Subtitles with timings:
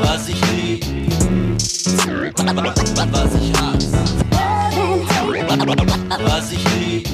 [0.00, 0.84] Was ich lieb,
[3.12, 3.98] was ich hasse.
[6.24, 7.08] Was ich lieb,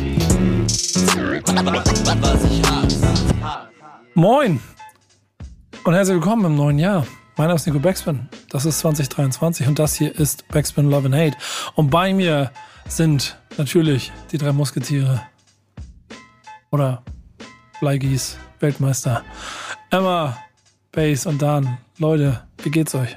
[2.21, 3.09] was ich hasse.
[4.15, 4.61] Moin
[5.85, 7.07] und herzlich willkommen im neuen Jahr.
[7.37, 8.29] Mein Name ist Nico Backspin.
[8.49, 11.37] Das ist 2023 und das hier ist Backspin Love and Hate.
[11.75, 12.51] Und bei mir
[12.87, 15.21] sind natürlich die drei Musketiere.
[16.71, 17.03] Oder
[17.81, 19.23] Bleigieß, Weltmeister.
[19.91, 20.37] Emma,
[20.93, 21.79] Bass und Dan.
[21.99, 23.17] Leute, wie geht's euch?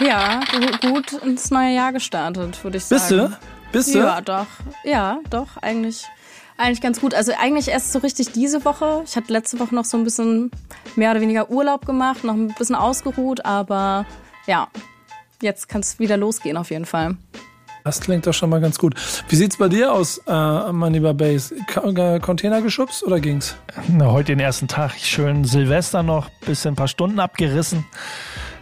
[0.00, 3.00] Ja, gu- gut ins neue Jahr gestartet, würde ich sagen.
[3.00, 3.36] Bist du?
[3.72, 3.98] Bist du?
[3.98, 4.46] Ja, doch.
[4.84, 6.04] Ja, doch, eigentlich.
[6.56, 7.14] Eigentlich ganz gut.
[7.14, 9.02] Also eigentlich erst so richtig diese Woche.
[9.04, 10.50] Ich hatte letzte Woche noch so ein bisschen
[10.94, 14.06] mehr oder weniger Urlaub gemacht, noch ein bisschen ausgeruht, aber
[14.46, 14.68] ja,
[15.42, 17.16] jetzt kann es wieder losgehen auf jeden Fall.
[17.86, 18.94] Das klingt doch schon mal ganz gut.
[19.28, 21.52] Wie sieht's bei dir aus, äh, mein lieber Bass?
[21.66, 23.56] Ka äh, Container geschubst oder ging's?
[23.88, 24.92] Na, heute den ersten Tag.
[24.92, 27.84] Schön Silvester noch, bisschen ein paar Stunden abgerissen.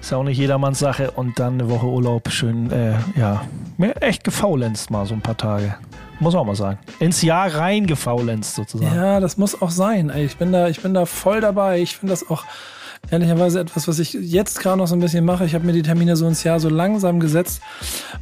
[0.00, 1.12] Ist ja auch nicht jedermanns Sache.
[1.12, 2.32] Und dann eine Woche Urlaub.
[2.32, 3.44] Schön, äh, ja,
[3.78, 5.76] mir echt gefaulenzt mal so ein paar Tage.
[6.18, 6.80] Muss auch mal sagen.
[6.98, 8.92] Ins Jahr rein gefaulenzt sozusagen.
[8.92, 10.10] Ja, das muss auch sein.
[10.16, 11.78] Ich bin da, ich bin da voll dabei.
[11.78, 12.42] Ich finde das auch
[13.12, 15.44] ehrlicherweise etwas, was ich jetzt gerade noch so ein bisschen mache.
[15.44, 17.60] Ich habe mir die Termine so ins Jahr so langsam gesetzt,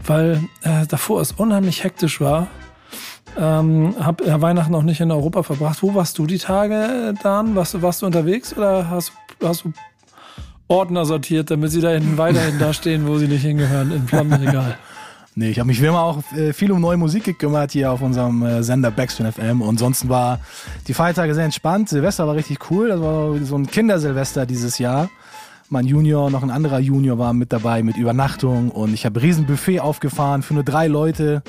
[0.06, 2.48] weil äh, davor es unheimlich hektisch war.
[3.38, 5.82] Ähm, hab ja, Weihnachten auch nicht in Europa verbracht.
[5.82, 7.54] Wo warst du die Tage, äh, Dan?
[7.54, 9.72] Warst, du- warst du unterwegs oder hast, hast du
[10.66, 14.76] Ordner sortiert, damit sie da hinten weiterhin da stehen, wo sie nicht hingehören, im Plattenregal?
[15.36, 18.02] Nee, ich habe mich wie immer auch äh, viel um neue Musik gekümmert hier auf
[18.02, 20.40] unserem äh, Sender Backspin FM und ansonsten war
[20.88, 21.88] die Feiertage sehr entspannt.
[21.88, 25.08] Silvester war richtig cool, das war so ein Kindersilvester dieses Jahr.
[25.68, 29.46] Mein Junior, noch ein anderer Junior war mit dabei mit Übernachtung und ich habe riesen
[29.46, 31.42] Buffet aufgefahren für nur drei Leute.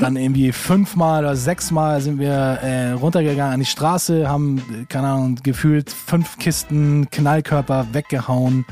[0.00, 5.36] Dann irgendwie fünfmal oder sechsmal sind wir äh, runtergegangen an die Straße, haben, keine Ahnung,
[5.42, 8.64] gefühlt fünf Kisten Knallkörper weggehauen.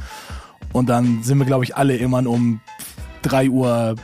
[0.72, 2.60] Und dann sind wir, glaube ich, alle immer um
[3.22, 3.96] drei Uhr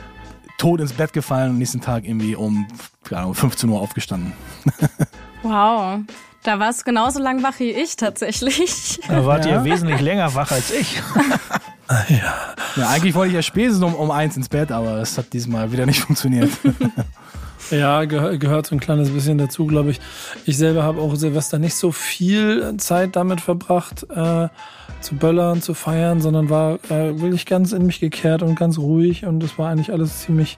[0.57, 2.67] tot ins Bett gefallen und nächsten Tag irgendwie um
[3.03, 4.33] keine Ahnung, 15 Uhr aufgestanden.
[5.43, 5.99] Wow.
[6.43, 8.99] Da warst du genauso lang wach wie ich tatsächlich.
[9.07, 9.51] Da wart Ja.
[9.51, 11.01] ihr wesentlich länger wach als ich.
[12.75, 15.71] Ja, eigentlich wollte ich ja spätestens um, um eins ins Bett, aber es hat diesmal
[15.71, 16.51] wieder nicht funktioniert.
[17.71, 19.99] Ja, gehör, gehört so ein kleines bisschen dazu, glaube ich.
[20.45, 24.47] Ich selber habe auch Silvester nicht so viel Zeit damit verbracht, äh,
[25.01, 29.25] zu böllern, zu feiern, sondern war äh, wirklich ganz in mich gekehrt und ganz ruhig
[29.25, 30.57] und es war eigentlich alles ziemlich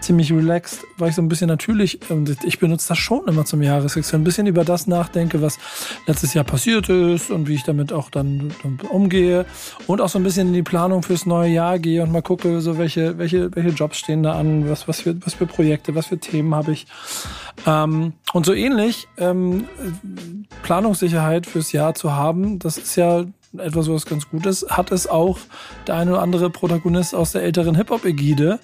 [0.00, 1.98] ziemlich relaxed, weil ich so ein bisschen natürlich,
[2.44, 5.58] ich benutze das schon immer zum Jahreswechsel, ein bisschen über das nachdenke, was
[6.06, 9.46] letztes Jahr passiert ist und wie ich damit auch dann, dann umgehe
[9.86, 12.60] und auch so ein bisschen in die Planung fürs neue Jahr gehe und mal gucke,
[12.60, 16.06] so welche, welche, welche Jobs stehen da an, was, was für, was für Projekte, was
[16.06, 16.86] für Themen habe ich.
[17.66, 19.64] Ähm, und so ähnlich, ähm,
[20.62, 23.24] Planungssicherheit fürs Jahr zu haben, das ist ja
[23.58, 25.38] etwas, was ganz gut ist, hat es auch
[25.86, 28.58] der eine oder andere Protagonist aus der älteren Hip-Hop-Ägide,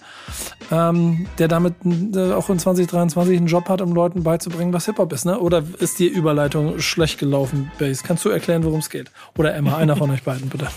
[0.70, 1.74] ähm, der damit
[2.14, 5.38] äh, auch in 2023 einen Job hat, um Leuten beizubringen, was Hip-Hop ist, ne?
[5.38, 8.02] Oder ist die Überleitung schlecht gelaufen, Base?
[8.06, 9.10] Kannst du erklären, worum es geht?
[9.36, 10.68] Oder Emma, einer von euch beiden, bitte.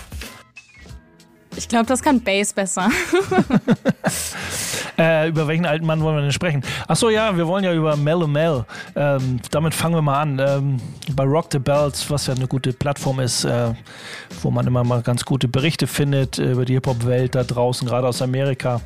[1.56, 2.90] Ich glaube, das kann Bass besser.
[4.98, 6.62] Äh, über welchen alten Mann wollen wir denn sprechen?
[6.88, 8.64] Achso, ja, wir wollen ja über Mellow Mel.
[8.94, 10.38] Ähm, damit fangen wir mal an.
[10.38, 10.76] Ähm,
[11.14, 13.74] bei Rock the Bells, was ja eine gute Plattform ist, äh,
[14.42, 18.08] wo man immer mal ganz gute Berichte findet äh, über die Hip-Hop-Welt da draußen, gerade
[18.08, 18.80] aus Amerika.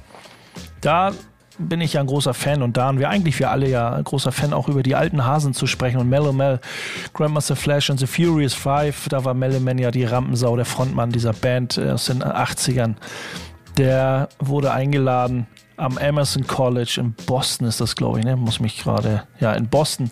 [0.81, 1.12] Da
[1.59, 4.04] bin ich ja ein großer Fan und da und wir eigentlich wir alle ja ein
[4.04, 6.59] großer Fan auch über die alten Hasen zu sprechen und Mellow Mel,
[7.12, 11.10] Grandmaster Flash und The Furious Five, da war Mellow Man ja die Rampensau, der Frontmann
[11.10, 12.94] dieser Band äh, aus den 80ern.
[13.77, 15.47] Der wurde eingeladen
[15.81, 18.37] am Emerson College in Boston ist das, glaube ich, ne?
[18.37, 20.11] Muss mich gerade, ja, in Boston.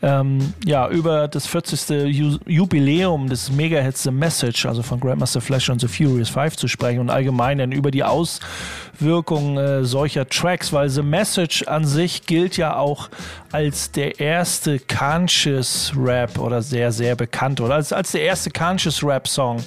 [0.00, 2.06] Ähm, ja, über das 40.
[2.14, 6.68] Ju Jubiläum des Mega-Hits The Message, also von Grandmaster Flash und The Furious Five zu
[6.68, 12.24] sprechen und allgemein dann über die Auswirkungen äh, solcher Tracks, weil The Message an sich
[12.26, 13.08] gilt ja auch
[13.50, 19.02] als der erste Conscious Rap oder sehr, sehr bekannt oder als, als der erste Conscious
[19.02, 19.64] Rap Song,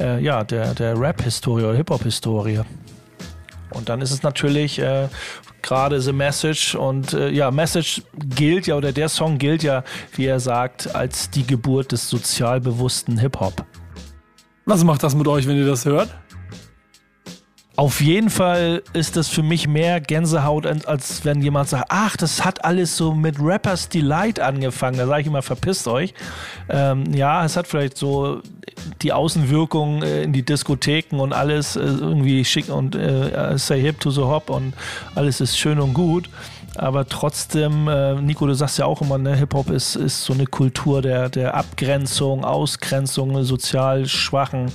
[0.00, 2.62] äh, ja, der, der Rap-Historie oder Hip-Hop-Historie.
[3.70, 5.08] Und dann ist es natürlich äh,
[5.62, 9.82] gerade The Message und äh, ja, Message gilt ja oder der Song gilt ja,
[10.14, 13.64] wie er sagt, als die Geburt des sozialbewussten Hip-Hop.
[14.64, 16.08] Was macht das mit euch, wenn ihr das hört?
[17.76, 22.42] Auf jeden Fall ist das für mich mehr Gänsehaut, als wenn jemand sagt, ach, das
[22.42, 24.96] hat alles so mit Rappers Delight angefangen.
[24.96, 26.14] Da sage ich immer, verpisst euch.
[26.70, 28.40] Ähm, ja, es hat vielleicht so
[29.02, 34.00] die Außenwirkung äh, in die Diskotheken und alles äh, irgendwie schick und äh, say hip
[34.00, 34.72] to the hop und
[35.14, 36.30] alles ist schön und gut.
[36.76, 40.46] aber trotzdem, äh, Nico, du sagst ja auch immer, ne, Hip-Hop ist, ist so eine
[40.46, 44.72] Kultur der, der Abgrenzung, Ausgrenzung, sozial Schwachen.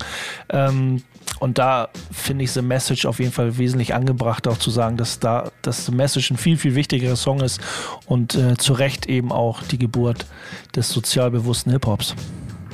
[0.49, 1.03] Ähm,
[1.41, 5.19] und da finde ich The Message auf jeden Fall wesentlich angebracht, auch zu sagen, dass
[5.19, 7.59] da dass The Message ein viel, viel wichtigerer Song ist
[8.05, 10.27] und äh, zu Recht eben auch die Geburt
[10.75, 12.13] des sozial bewussten Hip-Hops.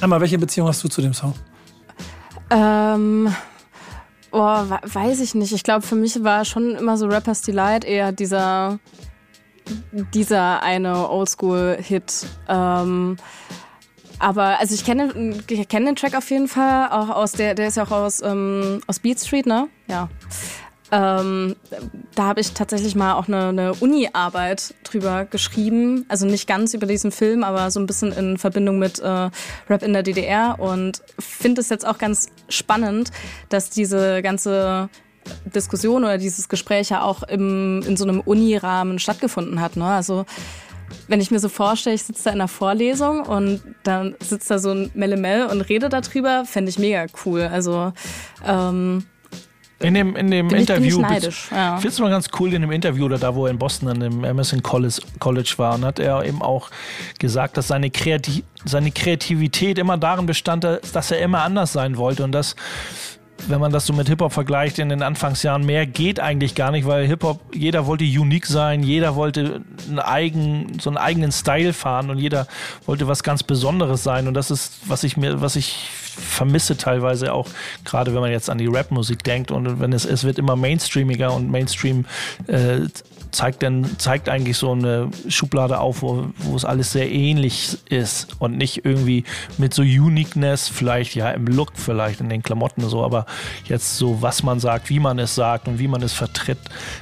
[0.01, 1.33] Emma, welche Beziehung hast du zu dem Song?
[2.49, 3.33] Ähm,
[4.31, 5.53] oh, weiß ich nicht.
[5.53, 8.79] Ich glaube, für mich war schon immer so Rappers Delight eher dieser,
[10.13, 12.27] dieser eine Oldschool-Hit.
[12.49, 13.15] Ähm,
[14.19, 17.67] aber also ich kenne, ich kenne den Track auf jeden Fall, auch aus der, der
[17.67, 19.67] ist ja auch aus, ähm, aus Beat Street, ne?
[19.87, 20.09] Ja.
[20.89, 21.55] Ähm,
[22.15, 26.05] da habe ich tatsächlich mal auch eine, eine Uni-Arbeit drüber geschrieben.
[26.07, 29.29] Also nicht ganz über diesen Film, aber so ein bisschen in Verbindung mit äh,
[29.69, 30.55] Rap in der DDR.
[30.59, 33.11] Und finde es jetzt auch ganz spannend,
[33.49, 34.89] dass diese ganze
[35.53, 39.75] Diskussion oder dieses Gespräch ja auch im, in so einem Uni-Rahmen stattgefunden hat.
[39.75, 39.85] Ne?
[39.85, 40.25] Also
[41.07, 44.59] wenn ich mir so vorstelle, ich sitze da in einer Vorlesung und dann sitzt da
[44.59, 47.41] so ein Melemel und redet darüber, fände ich mega cool.
[47.51, 47.93] Also
[48.45, 49.03] ähm,
[49.79, 51.01] in dem, in dem bin Interview.
[51.01, 51.75] Ich, bin ich ja.
[51.75, 53.89] Ich finde es mal ganz cool in dem Interview oder da, wo er in Boston
[53.89, 56.71] an dem Emerson College, College war, und hat er eben auch
[57.19, 62.23] gesagt, dass seine, Kreativ seine Kreativität immer darin bestand, dass er immer anders sein wollte
[62.23, 62.55] und dass
[63.47, 66.87] wenn man das so mit Hip-Hop vergleicht in den Anfangsjahren, mehr geht eigentlich gar nicht,
[66.87, 72.09] weil Hip-Hop, jeder wollte unique sein, jeder wollte einen eigen, so einen eigenen Style fahren
[72.09, 72.47] und jeder
[72.85, 74.27] wollte was ganz Besonderes sein.
[74.27, 77.47] Und das ist, was ich mir, was ich vermisse teilweise auch,
[77.85, 81.33] gerade wenn man jetzt an die Rap-Musik denkt und wenn es, es wird immer mainstreamiger
[81.33, 82.05] und Mainstream
[82.47, 82.79] äh,
[83.37, 88.35] zeigt dann, zeigt eigentlich so eine Schublade auf, wo, wo es alles sehr ähnlich ist
[88.39, 89.25] und nicht irgendwie
[89.59, 93.27] mit so Uniqueness, vielleicht ja im Look, vielleicht in den Klamotten so, aber
[93.65, 96.57] jetzt so, was man sagt, wie man es sagt und wie man es vertritt.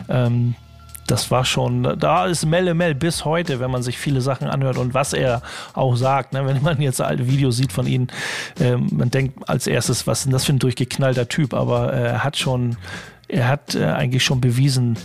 [0.10, 0.56] Ähm,
[1.08, 4.78] das war schon, da ist Melle Mel bis heute, wenn man sich viele Sachen anhört
[4.78, 5.42] und was er
[5.74, 6.34] auch sagt.
[6.34, 6.46] Ne?
[6.46, 8.08] Wenn man jetzt alte Videos sieht von ihm,
[8.60, 12.08] äh, man denkt als erstes, was ist denn das für ein durchgeknallter Typ, aber äh,
[12.08, 12.76] er hat schon,
[13.28, 14.98] er hat äh, eigentlich schon bewiesen,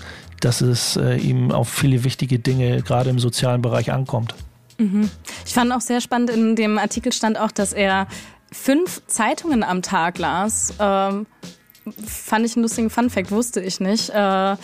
[0.45, 4.35] dass es äh, ihm auf viele wichtige Dinge gerade im sozialen Bereich ankommt.
[4.79, 5.11] Mhm.
[5.47, 8.07] Ich fand auch sehr spannend, in dem Artikel stand auch, dass er
[8.51, 10.75] fünf Zeitungen am Tag las.
[10.79, 11.27] Ähm,
[12.07, 14.11] fand ich einen lustigen Funfact, wusste ich nicht.
[14.11, 14.57] Äh,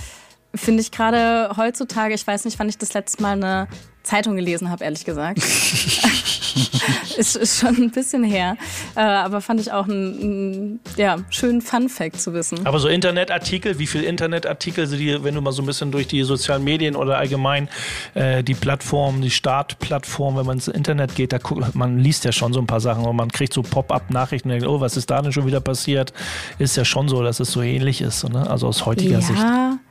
[0.54, 3.68] Finde ich gerade heutzutage, ich weiß nicht, wann ich das letzte Mal eine
[4.06, 5.38] Zeitung gelesen habe, ehrlich gesagt.
[7.16, 8.56] ist, ist schon ein bisschen her.
[8.94, 12.66] Äh, aber fand ich auch einen, ja, schönen Fun-Fact zu wissen.
[12.66, 16.22] Aber so Internetartikel, wie viele Internetartikel, die, wenn du mal so ein bisschen durch die
[16.22, 17.68] sozialen Medien oder allgemein
[18.14, 22.32] äh, die Plattform, die Startplattform, wenn man ins Internet geht, da guckt, man liest ja
[22.32, 25.10] schon so ein paar Sachen und man kriegt so Pop-up-Nachrichten und denkt, oh, was ist
[25.10, 26.12] da denn schon wieder passiert?
[26.58, 28.48] Ist ja schon so, dass es so ähnlich ist, ne?
[28.48, 29.44] also aus heutiger ja, Sicht.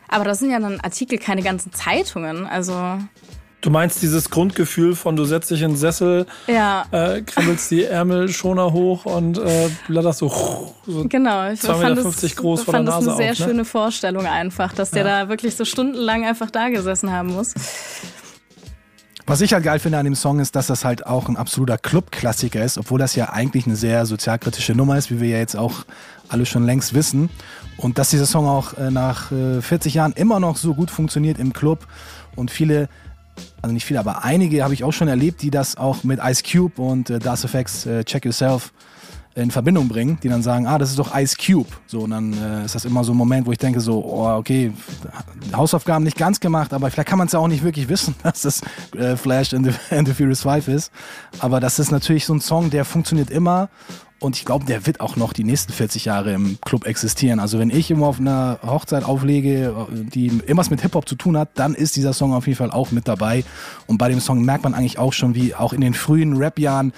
[0.07, 2.45] Aber das sind ja dann Artikel, keine ganzen Zeitungen.
[2.45, 2.99] Also
[3.61, 6.85] Du meinst dieses Grundgefühl von, du setzt dich in den Sessel, ja.
[6.91, 12.11] äh, krabbelst die Ärmelschoner hoch und äh, blatterst so, so genau, ich 2,50 fand Meter
[12.21, 13.45] das, groß von fand der das Nase eine sehr auf, ne?
[13.45, 15.23] schöne Vorstellung einfach, dass der Ja.
[15.23, 17.53] da wirklich so stundenlang einfach da gesessen haben muss.
[19.27, 21.79] Was ich halt geil finde an dem Song ist, dass das halt auch ein absoluter
[21.79, 25.55] Club-Klassiker ist, obwohl das ja eigentlich eine sehr sozialkritische Nummer ist, wie wir ja jetzt
[25.57, 25.85] auch
[26.29, 27.31] alle schon längst wissen.
[27.77, 31.39] Und dass dieser Song auch äh, nach äh, 40 Jahren immer noch so gut funktioniert
[31.39, 31.87] im Club
[32.35, 32.87] und viele,
[33.65, 36.43] also nicht viele, aber einige habe ich auch schon erlebt, die das auch mit Ice
[36.43, 38.71] Cube und äh, Das Effects äh, Check Yourself
[39.33, 41.67] in Verbindung bringen, die dann sagen, ah, das ist doch Ice Cube.
[41.87, 44.37] So, und dann äh, ist das immer so ein Moment, wo ich denke so, oh,
[44.37, 44.71] okay,
[45.51, 48.41] Hausaufgaben nicht ganz gemacht, aber vielleicht kann man es ja auch nicht wirklich wissen, dass
[48.41, 48.61] das
[48.95, 50.91] äh, Flash and the, and the Furious 5 ist.
[51.39, 53.69] Aber das ist natürlich so ein Song, der funktioniert immer
[54.19, 57.39] und ich glaube, der wird auch noch die nächsten 40 Jahre im Club existieren.
[57.39, 61.49] Also wenn ich immer auf einer Hochzeit auflege, die irgendwas mit Hip-Hop zu tun hat,
[61.55, 63.43] dann ist dieser Song auf jeden Fall auch mit dabei.
[63.87, 66.93] Und bei dem Song merkt man eigentlich auch schon, wie auch in den frühen Rap-Jahren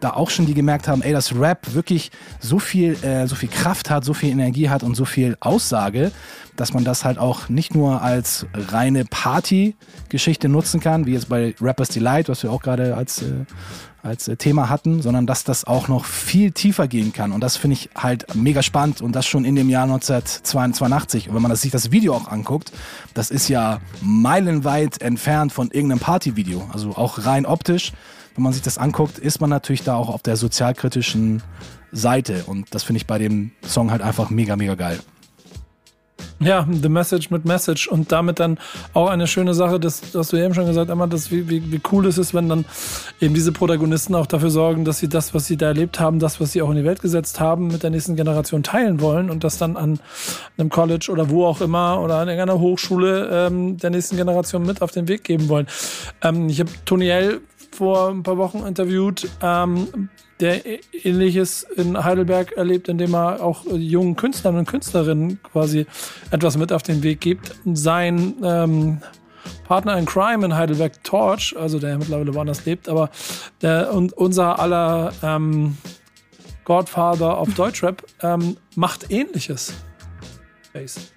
[0.00, 2.10] da auch schon die gemerkt haben, ey, dass Rap wirklich
[2.40, 6.12] so viel, äh, so viel Kraft hat, so viel Energie hat und so viel Aussage,
[6.56, 11.54] dass man das halt auch nicht nur als reine Party-Geschichte nutzen kann, wie jetzt bei
[11.60, 13.44] Rappers Delight, was wir auch gerade als, äh,
[14.02, 17.32] als äh, Thema hatten, sondern dass das auch noch viel tiefer gehen kann.
[17.32, 21.28] Und das finde ich halt mega spannend und das schon in dem Jahr 1982.
[21.28, 22.72] Und wenn man das, sich das Video auch anguckt,
[23.14, 26.68] das ist ja meilenweit entfernt von irgendeinem Partyvideo.
[26.72, 27.92] Also auch rein optisch
[28.38, 31.42] wenn man sich das anguckt, ist man natürlich da auch auf der sozialkritischen
[31.90, 32.44] Seite.
[32.46, 35.00] Und das finde ich bei dem Song halt einfach mega, mega geil.
[36.40, 38.58] Ja, The Message mit Message und damit dann
[38.94, 41.80] auch eine schöne Sache, das hast du eben schon gesagt, Emma, dass wie, wie, wie
[41.90, 42.64] cool es ist, wenn dann
[43.20, 46.40] eben diese Protagonisten auch dafür sorgen, dass sie das, was sie da erlebt haben, das,
[46.40, 49.42] was sie auch in die Welt gesetzt haben, mit der nächsten Generation teilen wollen und
[49.42, 49.98] das dann an
[50.56, 54.80] einem College oder wo auch immer oder an irgendeiner Hochschule ähm, der nächsten Generation mit
[54.80, 55.66] auf den Weg geben wollen.
[56.22, 57.10] Ähm, ich habe Tony
[57.72, 60.08] vor ein paar Wochen interviewt, ähm,
[60.40, 60.62] der
[61.04, 65.86] ähnliches in Heidelberg erlebt, indem er auch jungen Künstlern und Künstlerinnen quasi
[66.30, 67.54] etwas mit auf den Weg gibt.
[67.72, 69.00] Sein ähm,
[69.64, 73.10] Partner in Crime in Heidelberg, Torch, also der mittlerweile woanders lebt, aber
[73.62, 75.76] der und unser aller ähm,
[76.64, 79.74] Godfather of Deutschrap ähm, macht ähnliches.
[80.72, 81.12] Bass.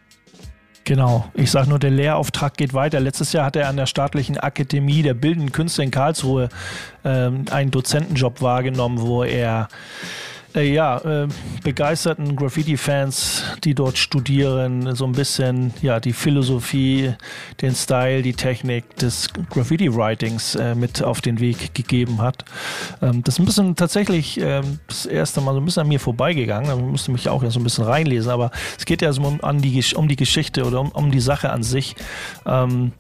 [0.92, 1.24] Genau.
[1.36, 3.00] Ich sage nur, der Lehrauftrag geht weiter.
[3.00, 6.50] Letztes Jahr hat er an der staatlichen Akademie der Bildenden Künste in Karlsruhe
[7.06, 9.70] ähm, einen Dozentenjob wahrgenommen, wo er
[10.56, 11.28] äh, ja, äh,
[11.64, 17.14] begeisterten Graffiti-Fans, die dort studieren, so ein bisschen ja, die Philosophie,
[17.62, 22.46] den Style, die Technik des Graffiti-Writings äh, mit auf den Weg gegeben hat.
[23.02, 26.00] Ähm, das ist ein bisschen tatsächlich ähm, das erste Mal so ein bisschen an mir
[26.00, 26.70] vorbeigegangen.
[26.70, 29.62] Da musste mich auch ja so ein bisschen reinlesen, aber es geht ja so um,
[29.62, 31.96] die, um die Geschichte oder um, um die Sache an sich.
[32.46, 32.92] Ähm,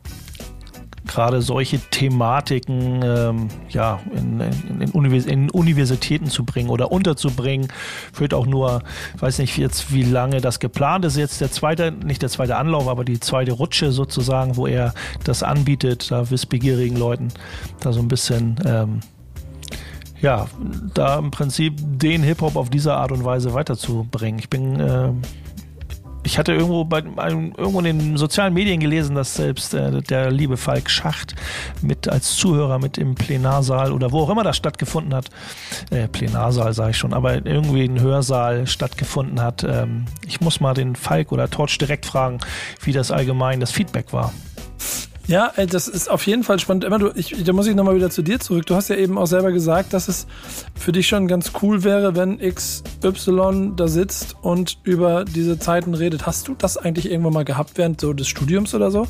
[1.12, 7.68] gerade solche Thematiken ähm, ja, in, in, in, Univers in, Universitäten zu bringen oder unterzubringen.
[8.14, 8.82] Führt auch nur,
[9.16, 11.18] ich weiß nicht jetzt, wie lange das geplant ist.
[11.18, 15.44] Jetzt der zweite, nicht der zweite Anlauf, aber die zweite Rutsche sozusagen, wo er das
[15.44, 17.28] anbietet, da wissbegierigen Leuten
[17.82, 18.56] da so ein bisschen.
[18.66, 19.00] Ähm,
[20.22, 20.46] ja,
[20.94, 24.40] da im Prinzip den Hip-Hop auf diese Art und Weise weiterzubringen.
[24.40, 25.10] Ich bin äh,
[26.24, 30.58] ich hatte irgendwo bei irgendwo in den sozialen Medien gelesen, dass selbst äh, der liebe
[30.58, 31.36] Falk Schacht
[31.82, 35.30] mit als Zuhörer mit im Plenarsaal oder wo auch immer das stattgefunden hat,
[35.90, 39.64] äh, Plenarsaal sage ich schon, aber irgendwie ein Hörsaal stattgefunden hat.
[39.64, 42.40] Ähm, ich muss mal den Falk oder Torch direkt fragen,
[42.84, 44.34] wie das allgemein das Feedback war.
[45.28, 46.84] Ja, das ist auf jeden Fall spannend.
[46.84, 48.66] Immer du, ich, da muss ich nochmal wieder zu dir zurück.
[48.66, 50.28] Du hast ja eben auch selber gesagt, dass es
[50.76, 56.26] für dich schon ganz cool wäre, wenn XY da sitzt und über diese Zeiten redet.
[56.26, 59.08] Hast du das eigentlich irgendwann mal gehabt während so des Studiums oder so?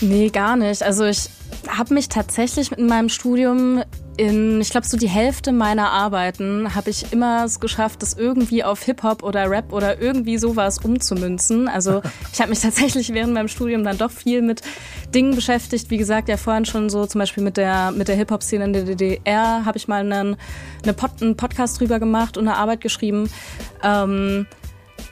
[0.00, 0.82] Nee, gar nicht.
[0.82, 1.28] Also ich
[1.68, 3.82] habe mich tatsächlich in meinem Studium
[4.16, 8.62] in, ich glaube, so die Hälfte meiner Arbeiten habe ich immer es geschafft, das irgendwie
[8.62, 11.68] auf Hip-Hop oder Rap oder irgendwie sowas umzumünzen.
[11.68, 12.02] Also
[12.32, 14.62] ich habe mich tatsächlich während meinem Studium dann doch viel mit
[15.14, 15.90] Dingen beschäftigt.
[15.90, 18.82] Wie gesagt, ja vorhin schon so zum Beispiel mit der, mit der Hip-Hop-Szene in der
[18.84, 20.36] DDR habe ich mal einen,
[20.82, 23.30] eine Pod, einen Podcast drüber gemacht und eine Arbeit geschrieben.
[23.82, 24.46] Ähm,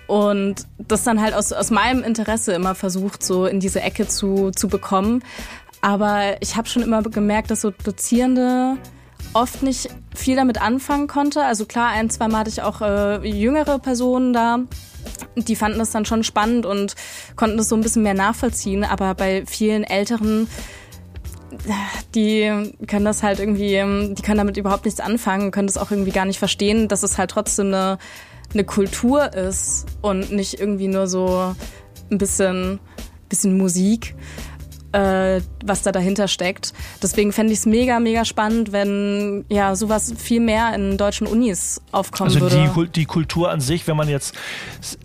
[0.09, 4.51] und das dann halt aus, aus meinem Interesse immer versucht, so in diese Ecke zu,
[4.51, 5.23] zu bekommen.
[5.83, 8.79] Aber ich habe schon immer gemerkt, dass so Dozierende
[9.35, 11.45] oft nicht viel damit anfangen konnte.
[11.45, 14.61] Also klar, ein, zwei Mal hatte ich auch äh, jüngere Personen da.
[15.37, 16.95] Die fanden das dann schon spannend und
[17.37, 18.85] konnten das so ein bisschen mehr nachvollziehen.
[18.85, 20.49] Aber bei vielen Älteren,
[22.15, 26.13] die können das halt irgendwie, die können damit überhaupt nichts anfangen, können das auch irgendwie
[26.13, 27.99] gar nicht verstehen, dass es halt trotzdem eine,
[28.53, 31.55] eine Kultur ist und nicht irgendwie nur so
[32.11, 32.81] ein bisschen,
[33.29, 34.15] bisschen Musik
[34.93, 36.73] äh, was da dahinter steckt.
[37.03, 41.81] Deswegen fände ich es mega, mega spannend, wenn ja sowas viel mehr in deutschen Unis
[41.93, 42.59] aufkommen also würde.
[42.59, 44.35] Also die, Kultur an sich, wenn man jetzt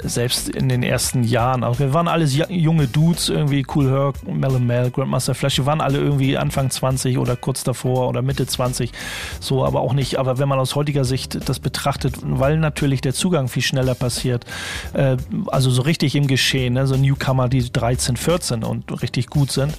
[0.02, 4.60] selbst in den ersten Jahren, auch wir waren alles junge Dudes, irgendwie Cool Herc, Mel
[4.60, 8.92] Mel, Grandmaster Flash, wir waren alle irgendwie Anfang 20 oder kurz davor oder Mitte 20,
[9.40, 10.18] so, aber auch nicht.
[10.18, 14.46] Aber wenn man aus heutiger Sicht das betrachtet, weil natürlich der Zugang viel schneller passiert,
[14.94, 19.52] äh, also so richtig im Geschehen, ne, so Newcomer, die 13, 14 und richtig gut
[19.52, 19.73] sind,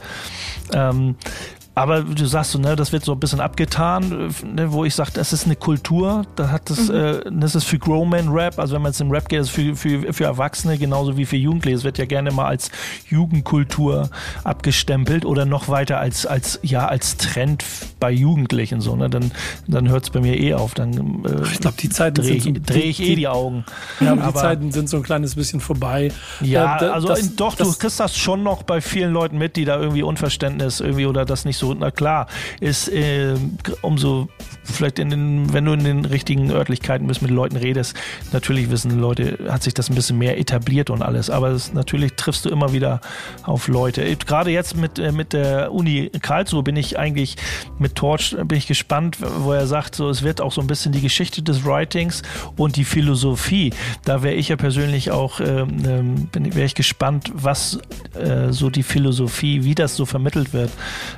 [0.72, 1.16] ähm,
[1.74, 5.10] aber du sagst so, ne, das wird so ein bisschen abgetan, ne, wo ich sage,
[5.14, 6.94] das ist eine Kultur, da hat das, mhm.
[6.94, 9.74] äh, das ist für Growman Rap, also wenn man jetzt im Rap geht, ist für,
[9.74, 11.76] für, für Erwachsene genauso wie für Jugendliche.
[11.76, 12.70] Es wird ja gerne mal als
[13.08, 14.08] Jugendkultur
[14.44, 17.64] abgestempelt oder noch weiter als, als, ja, als Trend
[17.98, 19.10] bei Jugendlichen so, ne?
[19.10, 19.32] Dann,
[19.66, 20.74] dann hört es bei mir eh auf.
[20.74, 23.64] Dann äh, ich glaube, die Zeiten drehe so, dreh ich eh die Augen.
[23.98, 26.12] Ja, aber, aber die Zeiten sind so ein kleines bisschen vorbei.
[26.40, 29.56] Ja, äh, also das, doch, das, du kriegst das schon noch bei vielen Leuten mit,
[29.56, 32.26] die da irgendwie Unverständnis irgendwie oder das nicht so so, na klar,
[32.60, 33.36] ist äh,
[33.80, 34.28] umso
[34.64, 37.96] vielleicht in den, wenn du in den richtigen Örtlichkeiten bist, mit Leuten redest,
[38.32, 42.14] natürlich wissen Leute, hat sich das ein bisschen mehr etabliert und alles, aber das, natürlich
[42.14, 43.00] triffst du immer wieder
[43.44, 44.16] auf Leute.
[44.16, 47.36] Gerade jetzt mit, äh, mit der Uni Karlsruhe bin ich eigentlich
[47.78, 50.92] mit Torch bin ich gespannt, wo er sagt, so es wird auch so ein bisschen
[50.92, 52.22] die Geschichte des Writings
[52.56, 53.72] und die Philosophie.
[54.04, 57.78] Da wäre ich ja persönlich auch, ähm, ähm wäre ich gespannt, was
[58.14, 60.70] äh, so die Philosophie, wie das so vermittelt wird.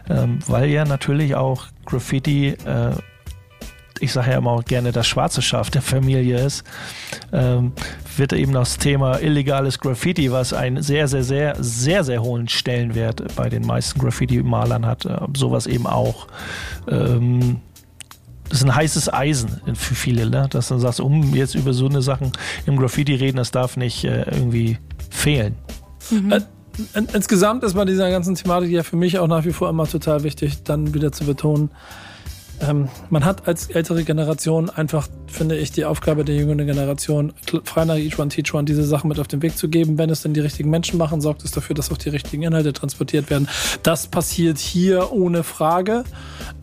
[0.08, 2.92] Ähm, weil ja natürlich auch Graffiti äh,
[4.00, 6.64] ich sage ja immer auch gerne das schwarze Schaf der Familie ist,
[7.32, 7.72] ähm,
[8.16, 13.34] wird eben das Thema illegales Graffiti, was einen sehr, sehr, sehr, sehr, sehr hohen Stellenwert
[13.36, 16.26] bei den meisten Graffiti-Malern hat, äh, sowas eben auch.
[16.88, 17.60] Ähm,
[18.48, 20.46] das ist ein heißes Eisen für viele, ne?
[20.48, 22.30] dass du sagst, um jetzt über so eine Sachen
[22.64, 24.78] im Graffiti reden, das darf nicht äh, irgendwie
[25.10, 25.56] fehlen.
[26.30, 26.40] Äh,
[26.94, 29.86] in- insgesamt ist bei dieser ganzen Thematik ja für mich auch nach wie vor immer
[29.86, 31.70] total wichtig, dann wieder zu betonen,
[32.58, 37.84] ähm, man hat als ältere Generation einfach, finde ich, die Aufgabe der jüngeren Generation, frei
[37.84, 39.98] nach each one, teach one, diese Sachen mit auf den Weg zu geben.
[39.98, 42.72] Wenn es denn die richtigen Menschen machen, sorgt es dafür, dass auch die richtigen Inhalte
[42.72, 43.46] transportiert werden.
[43.82, 46.04] Das passiert hier ohne Frage.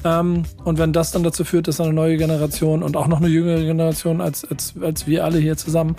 [0.04, 3.30] Ähm, und wenn das dann dazu führt, dass eine neue Generation und auch noch eine
[3.30, 5.96] jüngere Generation als, als, als wir alle hier zusammen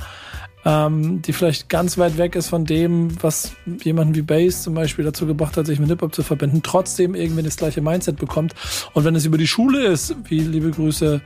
[0.65, 3.53] ähm, die vielleicht ganz weit weg ist von dem, was
[3.83, 7.43] jemanden wie Bass zum Beispiel dazu gebracht hat, sich mit Hip-Hop zu verbinden, trotzdem irgendwie
[7.43, 8.55] das gleiche Mindset bekommt.
[8.93, 11.21] Und wenn es über die Schule ist, wie liebe Grüße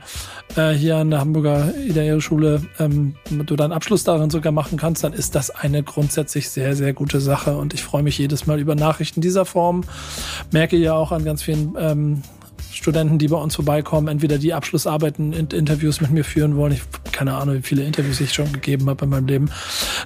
[0.55, 5.03] äh, hier an der Hamburger Ideale Schule, ähm, du deinen Abschluss darin sogar machen kannst,
[5.03, 7.55] dann ist das eine grundsätzlich sehr, sehr gute Sache.
[7.55, 9.83] Und ich freue mich jedes Mal über Nachrichten dieser Form.
[10.51, 12.23] Merke ja auch an ganz vielen ähm,
[12.79, 16.71] Studenten, die bei uns vorbeikommen, entweder die Abschlussarbeiten, in Interviews mit mir führen wollen.
[16.73, 19.51] Ich keine Ahnung, wie viele Interviews ich schon gegeben habe in meinem Leben.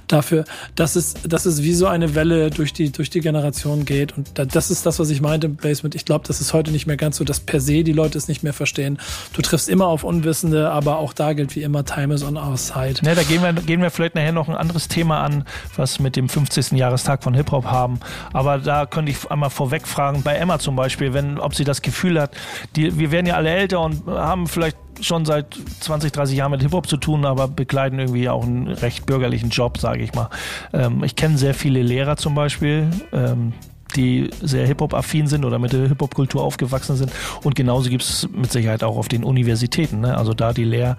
[0.08, 4.18] Dafür, dass es, dass es wie so eine Welle durch die, durch die Generation geht.
[4.18, 5.94] Und da, das ist das, was ich meinte im Basement.
[5.94, 8.28] Ich glaube, das ist heute nicht mehr ganz so, dass per se die Leute es
[8.28, 8.98] nicht mehr verstehen.
[9.34, 12.58] Du triffst immer auf Unwissende, aber auch da gilt wie immer, Time is on our
[12.58, 13.04] side.
[13.04, 16.16] Ne, da gehen wir, gehen wir vielleicht nachher noch ein anderes Thema an, was mit
[16.16, 16.72] dem 50.
[16.72, 18.00] Jahrestag von Hip-Hop haben.
[18.32, 21.84] Aber da könnte ich einmal vorweg fragen, bei Emma zum Beispiel, wenn, ob sie das
[21.84, 22.32] Gefühl hat,
[22.76, 26.62] die, wir werden ja alle älter und haben vielleicht schon seit 20, 30 Jahren mit
[26.62, 30.30] Hip-Hop zu tun, aber bekleiden irgendwie auch einen recht bürgerlichen Job, sage ich mal.
[30.72, 33.54] Ähm, ich kenne sehr viele Lehrer zum Beispiel, ähm,
[33.96, 37.12] die sehr Hip-Hop-affin sind oder mit der Hip-Hop-Kultur aufgewachsen sind.
[37.44, 40.02] Und genauso gibt es mit Sicherheit auch auf den Universitäten.
[40.02, 40.18] Ne?
[40.18, 40.98] Also da die Lehr,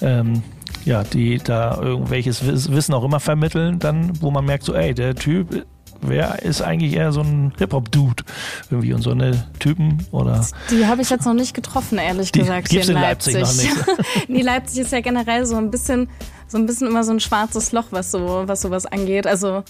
[0.00, 0.42] ähm,
[0.84, 4.94] ja, die da irgendwelches Wiss- Wissen auch immer vermitteln, dann, wo man merkt, so, ey,
[4.94, 5.66] der Typ,
[6.00, 8.24] wer ist eigentlich eher so ein Hip-Hop-Dude?
[8.70, 10.46] Irgendwie und so eine Typen oder.
[10.70, 13.70] Die habe ich jetzt noch nicht getroffen, ehrlich Die gesagt, hier in in Leipzig Leipzig.
[13.74, 13.86] noch
[14.28, 16.08] nee, Leipzig ist ja generell so ein bisschen,
[16.46, 19.26] so ein bisschen immer so ein schwarzes Loch, was so, was sowas angeht.
[19.26, 19.62] Also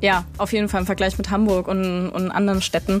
[0.00, 3.00] ja, auf jeden Fall im Vergleich mit Hamburg und, und anderen Städten.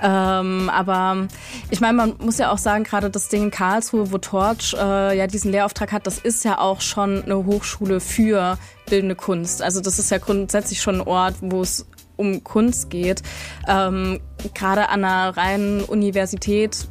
[0.00, 1.26] Ähm, aber
[1.70, 5.18] ich meine, man muss ja auch sagen, gerade das Ding in Karlsruhe, wo Torch äh,
[5.18, 8.56] ja diesen Lehrauftrag hat, das ist ja auch schon eine Hochschule für
[8.88, 9.62] bildende Kunst.
[9.62, 11.86] Also das ist ja grundsätzlich schon ein Ort, wo es
[12.18, 13.22] um Kunst geht.
[13.66, 14.20] Ähm,
[14.54, 16.86] gerade an einer reinen Universität,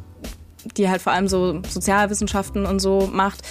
[0.75, 3.43] die halt vor allem so Sozialwissenschaften und so macht,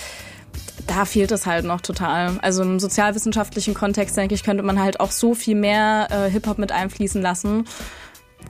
[0.86, 2.38] da fehlt es halt noch total.
[2.42, 6.58] Also im sozialwissenschaftlichen Kontext, denke ich, könnte man halt auch so viel mehr äh, Hip-Hop
[6.58, 7.64] mit einfließen lassen.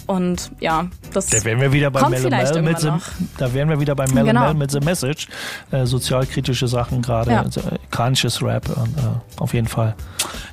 [0.06, 3.02] Und ja, das Da wären wir wieder bei kommt Mel vielleicht Mel mit noch.
[3.38, 4.42] Da wären wir wieder bei Mel Genau.
[4.42, 5.26] Mel mit The Message.
[5.72, 7.42] Äh, sozialkritische Sachen gerade, Ja.
[7.42, 9.94] also, äh, Conscious Rap, und, äh, auf jeden Fall.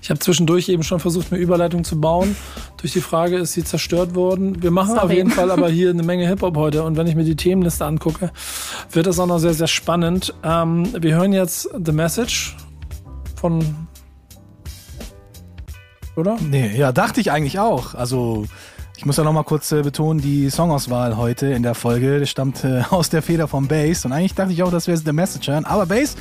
[0.02, 2.36] Ich habe zwischendurch eben schon versucht, eine Überleitung zu bauen.
[2.78, 4.62] Durch die Frage ist sie zerstört worden.
[4.62, 5.02] Wir machen Sorry.
[5.02, 6.84] auf jeden Fall aber hier eine Menge Hip-Hop heute.
[6.84, 8.32] Und wenn ich mir die Themenliste angucke,
[8.92, 10.34] wird das auch noch sehr, sehr spannend.
[10.44, 12.58] Ähm, wir hören jetzt The Message
[13.36, 13.88] von.
[16.16, 16.38] Oder?
[16.42, 17.96] Nee, ja, dachte ich eigentlich auch.
[17.96, 18.46] Also,
[19.04, 22.64] ich muss ja noch mal kurz äh, betonen, die Songauswahl heute in der Folge stammt
[22.64, 24.06] äh, aus der Feder von Bass.
[24.06, 25.66] Und eigentlich dachte ich auch, dass wir jetzt The Message hören.
[25.66, 26.16] Aber Bass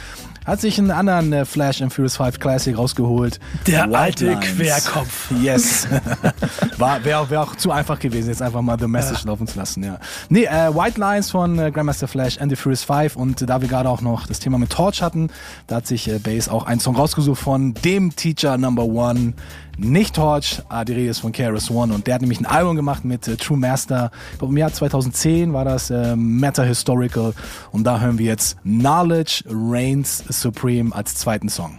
[0.44, 3.38] hat sich einen anderen äh, Flash and Furious 5 Classic rausgeholt.
[3.68, 4.56] Der White alte Lines.
[4.56, 5.30] Querkopf.
[5.40, 5.86] Yes.
[6.76, 9.84] Wäre auch, wär auch zu einfach gewesen, jetzt einfach mal The Message laufen zu lassen,
[9.84, 9.98] ja.
[10.28, 13.68] Nee, äh, White Lines von äh, Grandmaster Flash and the Furious 5 und da wir
[13.68, 15.30] gerade auch noch das Thema mit Torch hatten,
[15.68, 19.34] da hat sich äh, Bass auch einen Song rausgesucht von dem Teacher Number One,
[19.78, 22.76] nicht Torch, ah, die Rede ist von KRS One und der hat nämlich ein Album
[22.76, 27.34] gemacht mit äh, True Master, ich glaube im Jahr 2010 war das äh, Meta Historical
[27.70, 31.78] und da hören wir jetzt Knowledge Reigns Supreme als zweiten Song.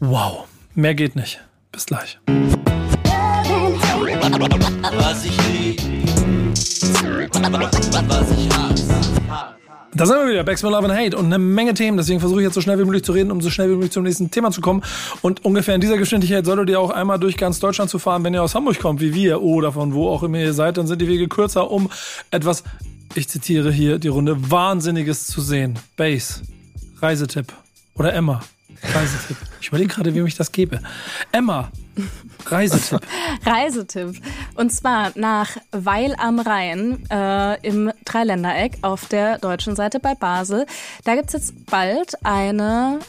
[0.00, 0.46] Wow.
[0.74, 1.40] Mehr geht nicht.
[1.72, 2.18] Bis gleich.
[4.92, 5.80] Was ich lieb,
[8.08, 9.59] was ich hasse.
[9.92, 12.40] Da sind wir wieder, Backs with Love and Hate und eine Menge Themen, deswegen versuche
[12.40, 14.30] ich jetzt so schnell wie möglich zu reden, um so schnell wie möglich zum nächsten
[14.30, 14.82] Thema zu kommen.
[15.20, 18.32] Und ungefähr in dieser Geschwindigkeit solltet ihr auch einmal durch ganz Deutschland zu fahren, wenn
[18.32, 21.02] ihr aus Hamburg kommt, wie wir, oder von wo auch immer ihr seid, dann sind
[21.02, 21.90] die Wege kürzer, um
[22.30, 22.62] etwas,
[23.14, 25.76] ich zitiere hier die Runde, Wahnsinniges zu sehen.
[25.96, 26.42] Base,
[27.00, 27.52] Reisetipp.
[27.94, 28.42] Oder Emma,
[28.94, 29.36] Reisetipp.
[29.60, 30.80] Ich überlege gerade, wem ich das gebe.
[31.32, 31.72] Emma,
[32.46, 33.00] Reisetipp.
[33.46, 34.20] Reisetipp.
[34.54, 40.66] Und zwar nach Weil am Rhein äh, im Dreiländereck auf der deutschen Seite bei Basel.
[41.04, 43.00] Da gibt's jetzt bald eine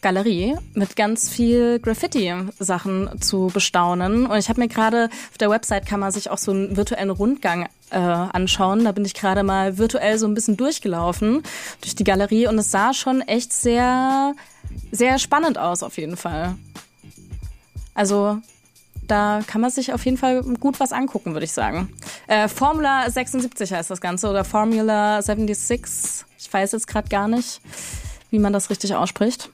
[0.00, 4.26] Galerie mit ganz viel Graffiti-Sachen zu bestaunen.
[4.26, 7.10] Und ich habe mir gerade auf der Website kann man sich auch so einen virtuellen
[7.10, 8.84] Rundgang äh, anschauen.
[8.84, 11.42] Da bin ich gerade mal virtuell so ein bisschen durchgelaufen
[11.80, 14.34] durch die Galerie und es sah schon echt sehr,
[14.90, 16.56] sehr spannend aus auf jeden Fall.
[18.00, 18.38] Also
[19.08, 21.90] da kann man sich auf jeden Fall gut was angucken, würde ich sagen.
[22.28, 26.24] Äh, Formula 76 heißt das Ganze oder Formula 76.
[26.38, 27.60] Ich weiß jetzt gerade gar nicht,
[28.30, 29.50] wie man das richtig ausspricht.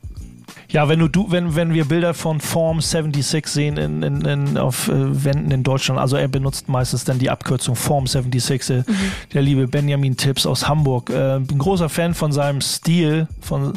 [0.68, 4.58] Ja, wenn du, du wenn, wenn wir Bilder von Form 76 sehen in, in, in,
[4.58, 8.78] auf äh, Wänden in Deutschland, also er benutzt meistens dann die Abkürzung Form 76, äh,
[8.78, 8.84] mhm.
[9.32, 11.10] der liebe Benjamin Tipps aus Hamburg.
[11.10, 13.72] Äh, bin großer Fan von seinem Stil, von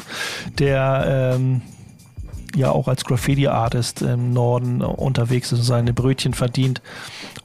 [0.60, 1.62] der ähm,
[2.54, 6.82] ja auch als Graffiti-Artist im Norden unterwegs ist und seine Brötchen verdient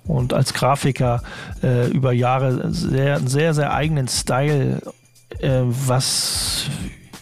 [0.06, 1.22] und als Grafiker
[1.64, 4.82] äh, über Jahre sehr, sehr, sehr eigenen Style,
[5.40, 6.70] äh, was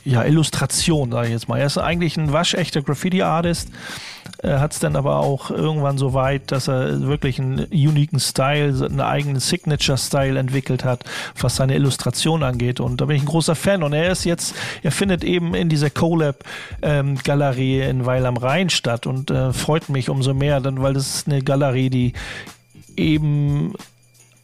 [0.06, 1.60] ja, Illustration, sage ich jetzt mal.
[1.60, 3.70] Er ist eigentlich ein waschechter Graffiti-Artist,
[4.44, 9.00] hat es dann aber auch irgendwann so weit, dass er wirklich einen uniken Style, einen
[9.00, 11.06] eigenen Signature-Style entwickelt hat,
[11.40, 12.82] was seine Illustration angeht.
[12.82, 13.84] Und da bin ich ein großer Fan.
[13.84, 19.08] Und er ist jetzt, er findet eben in dieser Colab-Galerie in Weil am Rhein statt
[19.08, 22.14] und äh, freut mich umso mehr, dann, weil das ist eine Galerie, die
[22.98, 23.74] eben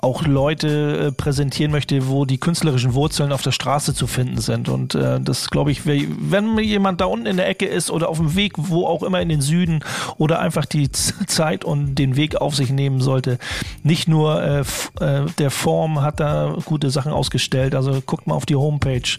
[0.01, 4.69] auch Leute äh, präsentieren möchte, wo die künstlerischen Wurzeln auf der Straße zu finden sind.
[4.69, 8.17] Und äh, das glaube ich, wenn jemand da unten in der Ecke ist oder auf
[8.17, 9.83] dem Weg, wo auch immer in den Süden
[10.17, 13.39] oder einfach die Zeit und den Weg auf sich nehmen sollte,
[13.83, 14.59] nicht nur äh,
[15.01, 19.17] äh, der Form hat da gute Sachen ausgestellt, also guckt mal auf die Homepage.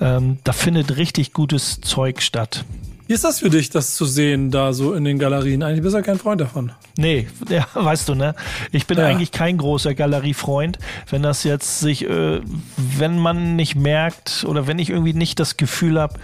[0.00, 2.64] Ähm, da findet richtig gutes Zeug statt.
[3.06, 5.62] Wie ist das für dich, das zu sehen, da so in den Galerien?
[5.62, 6.72] Eigentlich bist du ja kein Freund davon.
[6.96, 8.34] Nee, ja, weißt du, ne?
[8.72, 9.06] Ich bin ja.
[9.06, 10.78] eigentlich kein großer Galeriefreund.
[11.10, 12.40] Wenn das jetzt sich, äh,
[12.76, 16.14] wenn man nicht merkt oder wenn ich irgendwie nicht das Gefühl habe,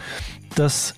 [0.54, 0.94] dass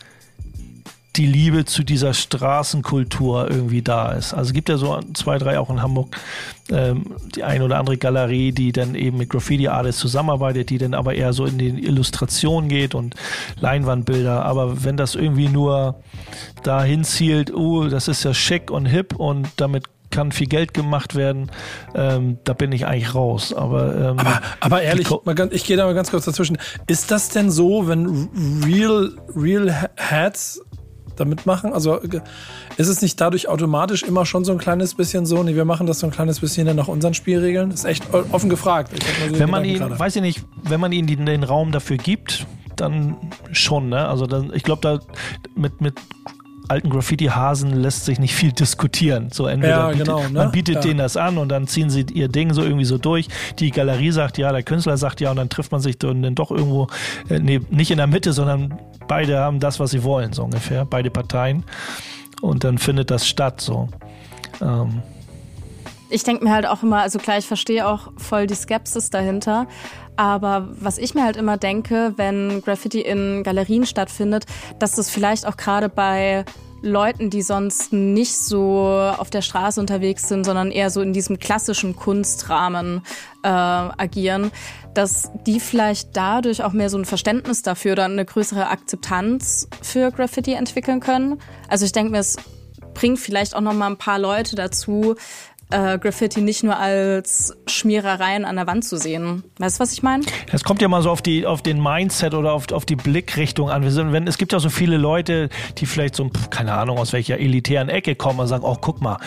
[1.17, 4.33] die Liebe zu dieser Straßenkultur irgendwie da ist.
[4.33, 6.17] Also es gibt ja so zwei, drei auch in Hamburg,
[6.71, 11.15] ähm, die ein oder andere Galerie, die dann eben mit Graffiti-Artists zusammenarbeitet, die dann aber
[11.15, 13.15] eher so in die Illustration geht und
[13.61, 14.45] Leinwandbilder.
[14.45, 15.97] Aber wenn das irgendwie nur
[16.63, 21.15] dahin zielt, oh, das ist ja schick und hip und damit kann viel Geld gemacht
[21.15, 21.51] werden,
[21.95, 23.53] ähm, da bin ich eigentlich raus.
[23.53, 26.59] Aber, ähm, aber, aber ehrlich, ganz, ich gehe da mal ganz kurz dazwischen.
[26.87, 28.29] Ist das denn so, wenn
[28.65, 30.63] Real, Real Hats
[31.17, 31.73] damit machen?
[31.73, 32.01] Also
[32.77, 35.87] ist es nicht dadurch automatisch immer schon so ein kleines bisschen so, nee, wir machen
[35.87, 37.71] das so ein kleines bisschen dann nach unseren Spielregeln?
[37.71, 38.93] Das ist echt offen gefragt.
[39.31, 39.99] So wenn man ihn, gerade.
[39.99, 42.47] weiß ich nicht, wenn man ihnen den, den Raum dafür gibt,
[42.77, 43.17] dann
[43.53, 44.09] schon, ne?
[44.09, 44.99] Also dann, ich glaube, da
[45.55, 45.95] mit, mit
[46.69, 49.31] alten Graffiti-Hasen lässt sich nicht viel diskutieren.
[49.33, 50.31] So entweder ja, bietet, genau, ne?
[50.31, 50.81] man bietet ja.
[50.81, 53.29] denen das an und dann ziehen sie ihr Ding so irgendwie so durch.
[53.59, 56.51] Die Galerie sagt ja, der Künstler sagt ja und dann trifft man sich dann doch
[56.51, 56.87] irgendwo,
[57.29, 60.85] äh, nee, nicht in der Mitte, sondern beide haben das, was sie wollen, so ungefähr,
[60.85, 61.65] beide Parteien.
[62.41, 63.89] Und dann findet das statt, so.
[64.61, 65.03] Ähm.
[66.11, 69.67] Ich denke mir halt auch immer, also klar, ich verstehe auch voll die Skepsis dahinter.
[70.17, 74.45] Aber was ich mir halt immer denke, wenn Graffiti in Galerien stattfindet,
[74.79, 76.45] dass das vielleicht auch gerade bei
[76.83, 81.39] Leuten, die sonst nicht so auf der Straße unterwegs sind, sondern eher so in diesem
[81.39, 83.03] klassischen Kunstrahmen
[83.45, 84.51] äh, agieren,
[84.93, 90.11] dass die vielleicht dadurch auch mehr so ein Verständnis dafür oder eine größere Akzeptanz für
[90.11, 91.39] Graffiti entwickeln können.
[91.69, 92.37] Also ich denke mir, es
[92.95, 95.15] bringt vielleicht auch noch mal ein paar Leute dazu,
[95.73, 99.45] äh, Graffiti nicht nur als Schmierereien an der Wand zu sehen.
[99.59, 100.25] Weißt du, was ich meine?
[100.53, 103.71] Es kommt ja mal so auf, die, auf den Mindset oder auf, auf die Blickrichtung
[103.71, 103.89] an.
[103.91, 107.39] Sind, wenn, es gibt ja so viele Leute, die vielleicht so, keine Ahnung, aus welcher
[107.39, 109.19] elitären Ecke kommen und sagen, oh, guck mal,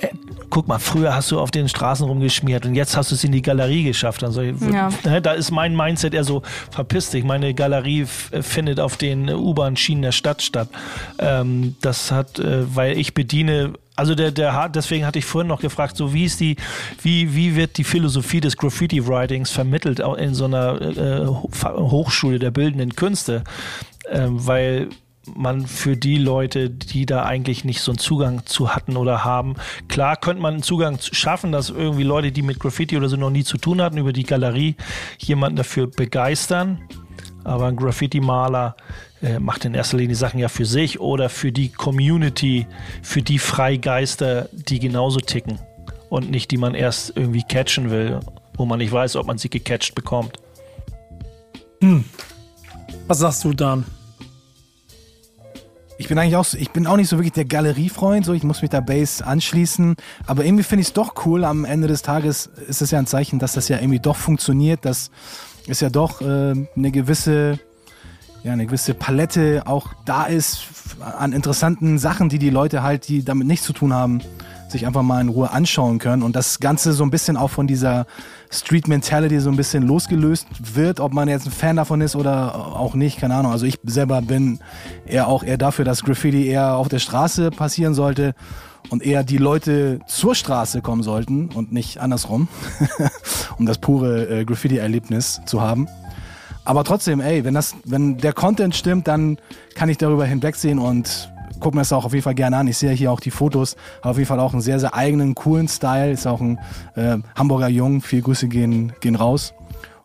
[0.00, 0.08] äh,
[0.50, 3.32] guck mal, früher hast du auf den Straßen rumgeschmiert und jetzt hast du es in
[3.32, 4.22] die Galerie geschafft.
[4.22, 4.88] Also ja.
[5.04, 7.24] Ne, da ist mein Mindset eher so verpiss dich.
[7.24, 10.68] Meine Galerie findet auf den U-Bahn-Schienen der Stadt statt.
[11.18, 15.60] Ähm, das hat, äh, weil ich bediene also der, der deswegen hatte ich vorhin noch
[15.60, 16.56] gefragt, so wie ist die,
[17.02, 22.96] wie, wie wird die Philosophie des Graffiti-Writings vermittelt in so einer äh, Hochschule der bildenden
[22.96, 23.44] Künste?
[24.10, 24.88] Ähm, weil
[25.34, 29.54] man für die Leute, die da eigentlich nicht so einen Zugang zu hatten oder haben,
[29.88, 33.30] klar könnte man einen Zugang schaffen, dass irgendwie Leute, die mit Graffiti oder so noch
[33.30, 34.76] nie zu tun hatten, über die Galerie
[35.18, 36.80] jemanden dafür begeistern.
[37.44, 38.76] Aber ein Graffiti-Maler
[39.22, 42.66] äh, macht in erster Linie Sachen ja für sich oder für die Community,
[43.02, 45.58] für die Freigeister, die genauso ticken
[46.08, 48.20] und nicht die man erst irgendwie catchen will,
[48.56, 50.38] wo man nicht weiß, ob man sie gecatcht bekommt.
[51.80, 52.04] Hm.
[53.06, 53.84] Was sagst du dann?
[55.96, 58.62] Ich bin eigentlich auch, ich bin auch nicht so wirklich der Galeriefreund, so ich muss
[58.62, 59.94] mich da Base anschließen,
[60.26, 61.44] aber irgendwie finde ich es doch cool.
[61.44, 64.84] Am Ende des Tages ist es ja ein Zeichen, dass das ja irgendwie doch funktioniert,
[64.84, 65.10] dass
[65.68, 67.60] es ja doch äh, eine gewisse
[68.42, 70.66] ja, eine gewisse Palette auch da ist
[71.00, 74.20] an interessanten Sachen, die die Leute halt, die damit nichts zu tun haben,
[74.68, 77.66] sich einfach mal in Ruhe anschauen können und das Ganze so ein bisschen auch von
[77.66, 78.06] dieser
[78.54, 82.54] Street Mentality so ein bisschen losgelöst wird, ob man jetzt ein Fan davon ist oder
[82.54, 83.52] auch nicht, keine Ahnung.
[83.52, 84.60] Also ich selber bin
[85.06, 88.34] eher auch eher dafür, dass Graffiti eher auf der Straße passieren sollte
[88.90, 92.48] und eher die Leute zur Straße kommen sollten und nicht andersrum,
[93.58, 95.88] um das pure äh, Graffiti-Erlebnis zu haben.
[96.64, 99.38] Aber trotzdem, ey, wenn das, wenn der Content stimmt, dann
[99.74, 102.66] kann ich darüber hinwegsehen und gucke mir das auch auf jeden Fall gerne an.
[102.66, 105.34] Ich sehe hier auch die Fotos, hat auf jeden Fall auch einen sehr, sehr eigenen,
[105.34, 106.12] coolen Style.
[106.12, 106.58] Ist auch ein
[106.94, 108.00] äh, Hamburger Jung.
[108.00, 109.54] Viel Grüße gehen, gehen raus.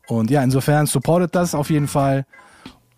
[0.08, 2.26] Und ja, insofern supportet das auf jeden Fall.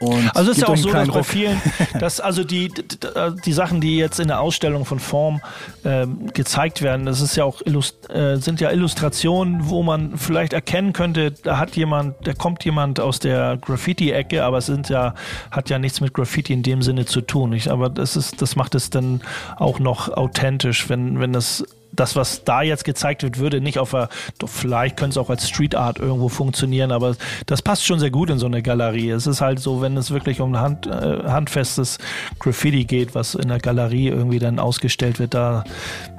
[0.02, 1.62] Und also es ist ja auch so, dass bei kleinen vielen,
[2.00, 2.98] dass also die, die,
[3.46, 5.42] die Sachen, die jetzt in der Ausstellung von Form
[5.86, 10.54] ähm, gezeigt werden, das ist ja auch Illust äh, sind ja Illustrationen, wo man vielleicht
[10.54, 15.14] erkennen könnte, da hat jemand, da kommt jemand aus der Graffiti-Ecke, aber es sind ja,
[15.52, 17.54] hat ja nichts mit Graffiti in dem Sinne zu tun.
[17.54, 19.22] Ich, aber das ist, das macht es dann
[19.58, 23.94] auch noch authentisch, wenn, wenn das das, was da jetzt gezeigt wird, würde nicht auf
[23.94, 24.10] einer,
[24.46, 28.30] vielleicht könnte es auch als Street Art irgendwo funktionieren, aber das passt schon sehr gut
[28.30, 29.10] in so eine Galerie.
[29.10, 31.98] Es ist halt so, wenn es wirklich um Hand, äh, handfestes
[32.40, 35.64] Graffiti geht, was in der Galerie irgendwie dann ausgestellt wird, da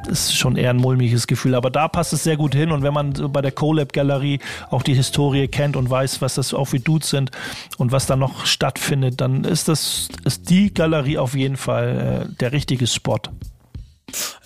[0.09, 1.55] ist schon eher ein mulmiges Gefühl.
[1.55, 4.41] Aber da passt es sehr gut hin und wenn man so bei der CoLab Galerie
[4.71, 7.31] auch die Historie kennt und weiß, was das auch für Dudes sind
[7.79, 12.35] und was da noch stattfindet, dann ist das, ist die Galerie auf jeden Fall äh,
[12.41, 13.21] der richtige Spot.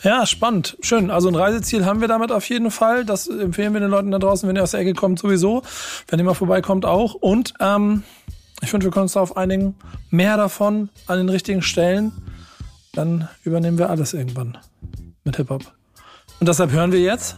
[0.02, 0.76] Ja, spannend.
[0.80, 1.10] Schön.
[1.10, 3.04] Also ein Reiseziel haben wir damit auf jeden Fall.
[3.04, 5.62] Das empfehlen wir den Leuten da draußen, wenn ihr aus der Ecke kommt, sowieso.
[6.08, 7.14] Wenn ihr mal vorbeikommt, auch.
[7.14, 8.02] Und ähm,
[8.62, 9.74] ich finde, wir können uns darauf einigen.
[10.10, 12.12] Mehr davon an den richtigen Stellen.
[12.92, 14.58] Dann übernehmen wir alles irgendwann
[15.24, 15.62] mit Hip-Hop.
[16.40, 17.36] Und deshalb hören wir jetzt.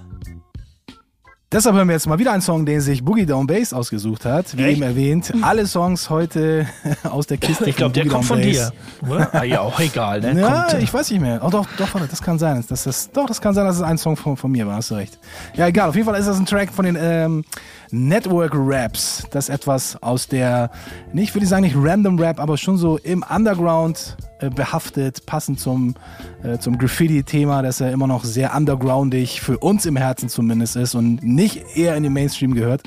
[1.51, 4.55] Deshalb hören wir jetzt mal wieder einen Song, den sich Boogie Down Bass ausgesucht hat.
[4.59, 4.73] Wie Echt?
[4.77, 6.67] eben erwähnt, alle Songs heute
[7.05, 7.71] aus der Kiste.
[7.71, 8.71] Ich glaube, der kommt von Down dir.
[9.09, 9.35] Oder?
[9.35, 10.21] Ah, ja, auch egal.
[10.21, 10.39] Ne?
[10.43, 11.41] Ja, kommt, ich weiß nicht mehr.
[11.43, 12.63] Oh, doch, doch, das kann sein.
[12.69, 14.91] Das, das, doch, das kann sein, dass es ein Song von, von mir war, hast
[14.91, 15.19] du recht.
[15.55, 15.89] Ja, egal.
[15.89, 17.45] Auf jeden Fall ist das ein Track von den ähm,
[17.91, 19.27] Network Raps.
[19.31, 20.71] Das ist etwas aus der,
[21.15, 24.19] nicht würde ich sagen, nicht Random Rap, aber schon so im Underground
[24.51, 25.95] behaftet, passend zum,
[26.43, 30.95] äh, zum Graffiti-Thema, das ja immer noch sehr undergroundig, für uns im Herzen zumindest ist
[30.95, 32.83] und nicht eher in den Mainstream gehört.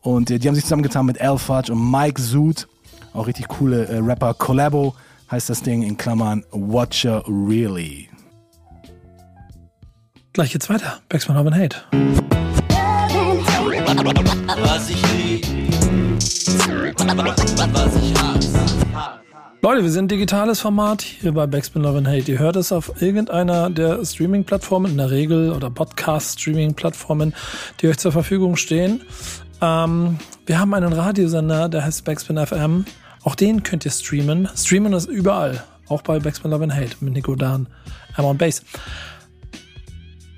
[0.00, 2.68] Und äh, die haben sich zusammengetan mit Al Fudge und Mike Zoot,
[3.12, 4.34] auch richtig coole äh, Rapper.
[4.34, 4.94] Collabo
[5.30, 8.08] heißt das Ding in Klammern Watcher Really.
[10.32, 11.00] Gleich geht's weiter.
[11.08, 11.76] Backspin Love and Hate.
[14.62, 15.46] Was ich lieb,
[17.72, 19.23] was ich hasse.
[19.64, 22.30] Leute, wir sind ein digitales Format hier bei Backspin Love and Hate.
[22.30, 27.34] Ihr hört es auf irgendeiner der Streaming-Plattformen in der Regel oder Podcast-Streaming-Plattformen,
[27.80, 29.00] die euch zur Verfügung stehen.
[29.62, 32.84] Ähm, wir haben einen Radiosender, der heißt Backspin FM.
[33.22, 34.50] Auch den könnt ihr streamen.
[34.54, 35.64] Streamen ist überall.
[35.88, 37.66] Auch bei Backspin Love and Hate mit Nico Dan,
[38.16, 38.62] Amon Bass.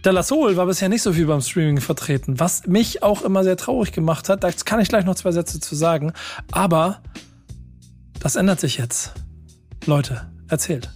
[0.04, 3.56] Der La war bisher nicht so viel beim Streaming vertreten, was mich auch immer sehr
[3.56, 4.44] traurig gemacht hat.
[4.44, 6.12] Da kann ich gleich noch zwei Sätze zu sagen.
[6.52, 7.00] Aber
[8.26, 9.12] das ändert sich jetzt.
[9.84, 10.90] Leute, erzählt.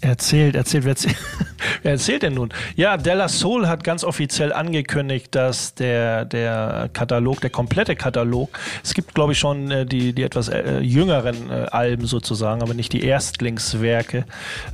[0.00, 1.16] Erzählt, erzählt, wer erzählt,
[1.82, 2.50] wer erzählt denn nun?
[2.76, 8.94] Ja, Della Soul hat ganz offiziell angekündigt, dass der, der Katalog, der komplette Katalog, es
[8.94, 12.92] gibt glaube ich schon äh, die, die etwas äh, jüngeren äh, Alben sozusagen, aber nicht
[12.92, 14.26] die Erstlingswerke.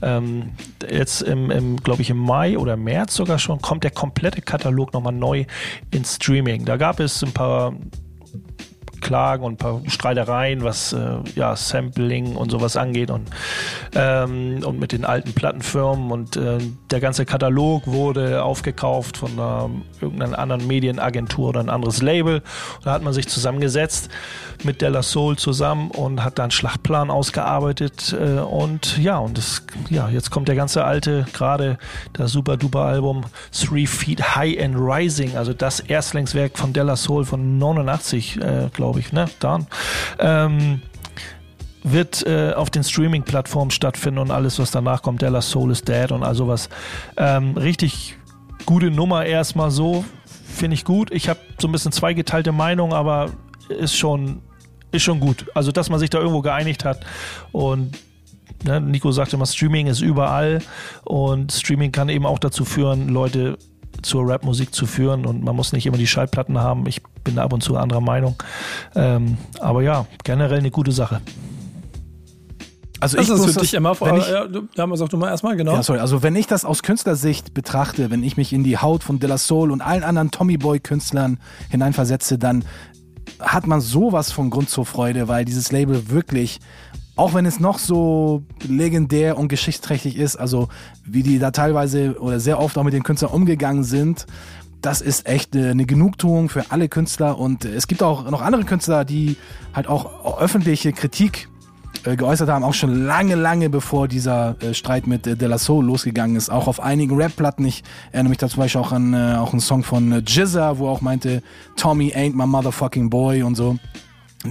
[0.03, 0.51] Ähm,
[0.87, 4.93] jetzt im, im glaube ich im Mai oder März sogar schon, kommt der komplette Katalog
[4.93, 5.47] nochmal neu
[5.91, 6.67] ins Streaming.
[6.67, 7.73] Da gab es ein paar
[9.07, 13.31] Klagen und ein paar Streitereien, was äh, ja, Sampling und sowas angeht und,
[13.95, 16.59] ähm, und mit den alten Plattenfirmen und äh,
[16.91, 22.43] der ganze Katalog wurde aufgekauft von einer, irgendeiner anderen Medienagentur oder ein anderes Label.
[22.83, 24.09] Da hat man sich zusammengesetzt
[24.65, 29.63] mit Della Soul zusammen und hat da einen Schlachtplan ausgearbeitet äh, und ja, und das,
[29.89, 31.79] ja, jetzt kommt der ganze alte, gerade
[32.13, 37.25] das super duper Album Three Feet High and Rising, also das Erstlingswerk von Della Soul
[37.25, 39.67] von 89, äh, glaube ich, ne, Dan.
[40.19, 40.83] Ähm,
[41.83, 46.11] wird äh, auf den Streaming-Plattformen stattfinden und alles, was danach kommt, Della Soul is Dead
[46.11, 46.69] und all sowas.
[47.17, 48.19] Ähm, richtig
[48.65, 50.05] gute Nummer erstmal so,
[50.45, 51.13] finde ich gut.
[51.13, 53.31] Ich habe so ein bisschen zweigeteilte Meinung, aber
[53.69, 54.43] ist schon,
[54.91, 55.47] ist schon gut.
[55.55, 57.07] Also, dass man sich da irgendwo geeinigt hat
[57.53, 57.97] und
[58.65, 60.63] ne, Nico sagte immer, Streaming ist überall
[61.05, 63.59] und Streaming kann eben auch dazu führen, Leute
[64.03, 66.87] zur Rapmusik zu führen und man muss nicht immer die Schallplatten haben.
[66.87, 68.37] Ich bin da ab und zu anderer Meinung.
[68.95, 71.21] Ähm, aber ja, generell eine gute Sache.
[72.99, 74.09] Also Das ich ist muss für das, dich immer vor.
[74.09, 75.75] wenn ich, Ja, du- ja, sag du mal erstmal, genau.
[75.75, 75.99] Ja, sorry.
[76.01, 79.29] Also wenn ich das aus Künstlersicht betrachte, wenn ich mich in die Haut von De
[79.29, 82.65] La Soul und allen anderen Tommy Boy Künstlern hineinversetze, dann
[83.41, 86.59] hat man sowas von Grund zur Freude, weil dieses Label wirklich
[87.17, 90.69] auch wenn es noch so legendär und geschichtsträchtig ist, also
[91.05, 94.27] wie die da teilweise oder sehr oft auch mit den Künstlern umgegangen sind,
[94.83, 99.05] das ist echt eine Genugtuung für alle Künstler und es gibt auch noch andere Künstler,
[99.05, 99.37] die
[99.75, 101.49] halt auch öffentliche Kritik
[102.05, 105.59] äh, geäußert haben, auch schon lange, lange bevor dieser äh, Streit mit äh, De La
[105.59, 106.51] Soul losgegangen ist.
[106.51, 107.65] Auch auf einigen Rap-Platten.
[107.65, 111.01] Ich erinnere mich da zum Beispiel auch an auch einen Song von Jizza, wo auch
[111.01, 111.43] meinte,
[111.77, 113.79] Tommy ain't my motherfucking boy und so.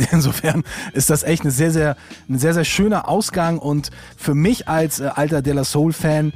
[0.11, 1.95] Insofern ist das echt eine sehr, sehr,
[2.29, 6.33] ein sehr, sehr schöner Ausgang und für mich als äh, alter De La Soul Fan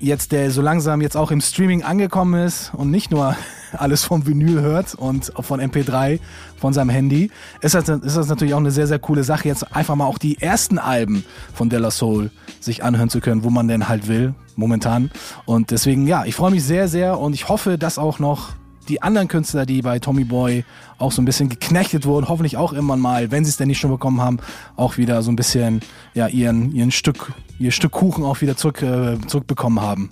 [0.00, 3.36] jetzt der so langsam jetzt auch im Streaming angekommen ist und nicht nur
[3.72, 6.18] alles vom Vinyl hört und von MP3
[6.56, 9.74] von seinem Handy, ist das, ist das natürlich auch eine sehr, sehr coole Sache, jetzt
[9.76, 13.50] einfach mal auch die ersten Alben von De La Soul sich anhören zu können, wo
[13.50, 15.10] man denn halt will, momentan.
[15.44, 18.50] Und deswegen, ja, ich freue mich sehr, sehr und ich hoffe, dass auch noch
[18.90, 20.64] die anderen Künstler, die bei Tommy Boy
[20.98, 23.78] auch so ein bisschen geknechtet wurden, hoffentlich auch immer mal, wenn sie es denn nicht
[23.78, 24.38] schon bekommen haben,
[24.76, 25.80] auch wieder so ein bisschen
[26.12, 30.10] ja ihren ihren Stück ihr Stück Kuchen auch wieder zurück äh, zurückbekommen haben.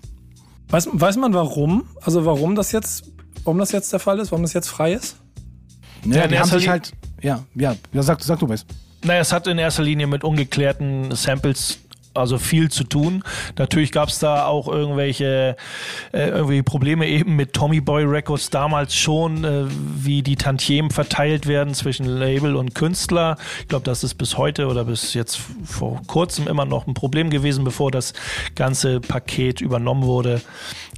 [0.69, 1.85] Weiß, weiß man warum?
[2.03, 3.05] Also warum das jetzt
[3.45, 5.17] warum das jetzt der Fall ist, warum das jetzt frei ist?
[6.05, 8.64] Ja, ja die haben sich halt ja ja ja sag sag du was.
[9.05, 11.79] Naja, es hat in erster Linie mit ungeklärten Samples
[12.14, 13.23] also viel zu tun.
[13.57, 15.57] Natürlich gab es da auch irgendwelche
[16.12, 21.47] äh, irgendwie Probleme eben mit Tommy Boy Records damals schon, äh, wie die Tantiemen verteilt
[21.47, 23.37] werden zwischen Label und Künstler.
[23.61, 27.31] Ich glaube, das ist bis heute oder bis jetzt vor kurzem immer noch ein Problem
[27.31, 28.12] gewesen, bevor das
[28.55, 30.40] ganze Paket übernommen wurde.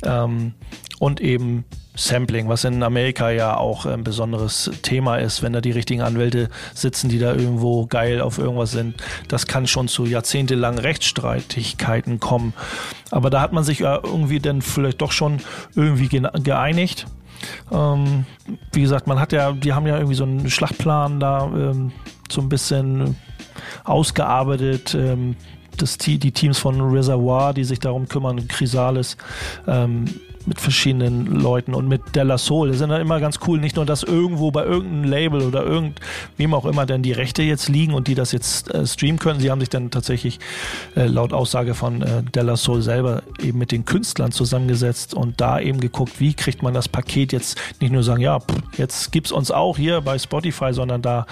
[0.04, 0.54] Ähm,
[0.98, 5.72] und eben Sampling, was in Amerika ja auch ein besonderes Thema ist, wenn da die
[5.72, 9.02] richtigen Anwälte sitzen, die da irgendwo geil auf irgendwas sind.
[9.28, 12.54] Das kann schon zu jahrzehntelangen Rechtsstreitigkeiten kommen.
[13.10, 15.40] Aber da hat man sich ja irgendwie dann vielleicht doch schon
[15.74, 17.06] irgendwie geeinigt.
[17.72, 18.24] Ähm,
[18.72, 21.92] wie gesagt, man hat ja, die haben ja irgendwie so einen Schlachtplan da ähm,
[22.30, 23.16] so ein bisschen
[23.84, 24.94] ausgearbeitet.
[24.94, 25.36] Ähm,
[25.76, 29.16] das, die Teams von Reservoir, die sich darum kümmern, Chrysalis,
[29.66, 30.04] ähm,
[30.46, 32.68] mit verschiedenen Leuten und mit Della Soul.
[32.68, 36.54] Das sind dann immer ganz cool, nicht nur, dass irgendwo bei irgendeinem Label oder irgendwem
[36.54, 39.40] auch immer denn die Rechte jetzt liegen und die das jetzt äh, streamen können.
[39.40, 40.38] Sie haben sich dann tatsächlich
[40.96, 45.60] äh, laut Aussage von äh, Della Soul selber eben mit den Künstlern zusammengesetzt und da
[45.60, 49.32] eben geguckt, wie kriegt man das Paket jetzt nicht nur sagen, ja, pff, jetzt gibt's
[49.32, 51.26] uns auch hier bei Spotify, sondern da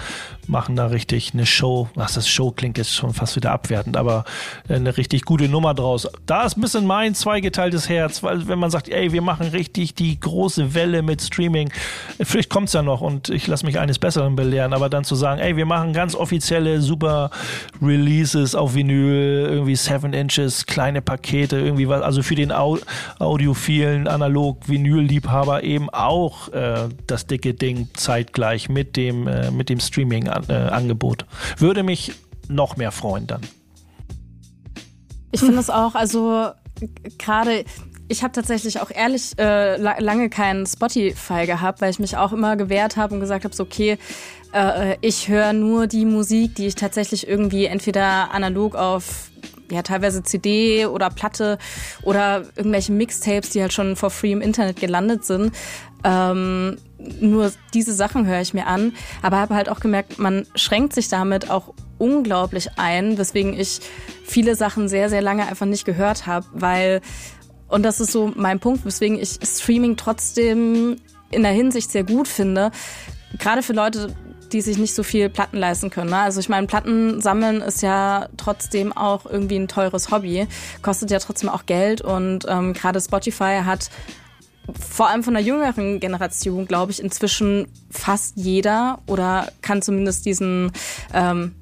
[0.49, 1.87] machen da richtig eine Show.
[1.95, 4.25] Ach, das Show klingt jetzt schon fast wieder abwertend, aber
[4.67, 6.07] äh, eine richtig gute Nummer draus.
[6.25, 9.93] Da ist ein bisschen mein zweigeteiltes Herz, weil wenn man sagt, ey, wir machen richtig
[9.93, 11.71] die große Welle mit Streaming.
[12.19, 15.15] Vielleicht kommt es ja noch und ich lasse mich eines Besseren belehren, aber dann zu
[15.15, 17.29] sagen, ey, wir machen ganz offizielle super
[17.81, 22.77] Releases auf Vinyl, irgendwie 7 Inches, kleine Pakete, irgendwie was, also für den Au
[23.19, 30.38] audiophilen Analog-Vinyl-Liebhaber eben auch äh, das dicke Ding zeitgleich mit dem, äh, mit dem Streaming-Angebot.
[30.47, 31.21] Äh,
[31.57, 32.13] Würde mich
[32.47, 33.41] noch mehr freuen dann.
[35.31, 36.49] Ich finde es auch, also
[37.17, 37.65] gerade
[38.11, 42.57] ich habe tatsächlich auch ehrlich äh, lange keinen Spotify gehabt, weil ich mich auch immer
[42.57, 43.99] gewehrt habe und gesagt habe, so okay,
[44.51, 49.29] äh, ich höre nur die Musik, die ich tatsächlich irgendwie entweder analog auf
[49.71, 51.59] ja teilweise CD oder Platte
[52.01, 55.53] oder irgendwelche Mixtapes, die halt schon for free im Internet gelandet sind.
[56.03, 56.77] Ähm,
[57.19, 61.07] nur diese Sachen höre ich mir an, aber habe halt auch gemerkt, man schränkt sich
[61.07, 63.79] damit auch unglaublich ein, weswegen ich
[64.25, 67.01] viele Sachen sehr, sehr lange einfach nicht gehört habe, weil
[67.67, 70.97] und das ist so mein Punkt, weswegen ich Streaming trotzdem
[71.31, 72.71] in der Hinsicht sehr gut finde.
[73.37, 74.15] Gerade für Leute,
[74.51, 76.09] die sich nicht so viel Platten leisten können.
[76.09, 76.17] Ne?
[76.17, 80.47] Also ich meine, Platten sammeln ist ja trotzdem auch irgendwie ein teures Hobby,
[80.81, 83.91] kostet ja trotzdem auch Geld und ähm, gerade Spotify hat
[84.73, 90.71] vor allem von der jüngeren Generation, glaube ich, inzwischen fast jeder oder kann zumindest diesen
[91.13, 91.53] ähm,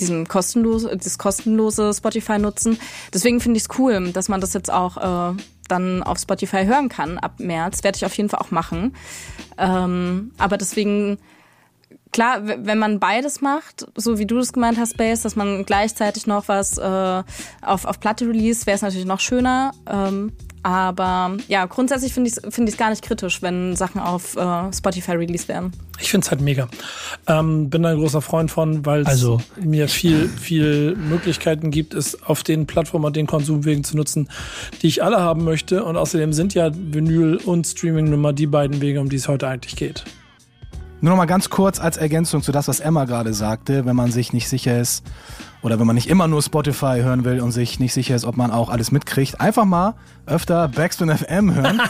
[0.00, 2.78] diesen kostenlose, das kostenlose Spotify nutzen.
[3.12, 5.36] Deswegen finde ich es cool, dass man das jetzt auch äh,
[5.68, 7.82] dann auf Spotify hören kann ab März.
[7.82, 8.94] Werde ich auf jeden Fall auch machen.
[9.58, 11.18] Ähm, aber deswegen,
[12.12, 16.26] klar, wenn man beides macht, so wie du das gemeint hast, Base, dass man gleichzeitig
[16.26, 17.22] noch was äh,
[17.62, 19.72] auf, auf Platte release, wäre es natürlich noch schöner.
[19.90, 20.32] Ähm,
[20.66, 25.12] aber ja, grundsätzlich finde ich es find gar nicht kritisch, wenn Sachen auf äh, Spotify
[25.12, 25.70] released werden.
[26.00, 26.66] Ich finde es halt mega.
[27.28, 29.40] Ähm, bin ein großer Freund von, weil es also.
[29.60, 34.28] mir viel, viel Möglichkeiten gibt, es auf den Plattformen und den Konsumwegen zu nutzen,
[34.82, 35.84] die ich alle haben möchte.
[35.84, 39.28] Und außerdem sind ja Vinyl und Streaming nun mal die beiden Wege, um die es
[39.28, 40.02] heute eigentlich geht.
[41.00, 44.10] Nur noch mal ganz kurz als Ergänzung zu das, was Emma gerade sagte, wenn man
[44.10, 45.04] sich nicht sicher ist,
[45.66, 48.36] oder wenn man nicht immer nur Spotify hören will und sich nicht sicher ist, ob
[48.36, 49.94] man auch alles mitkriegt, einfach mal
[50.26, 51.82] öfter Backspin FM hören.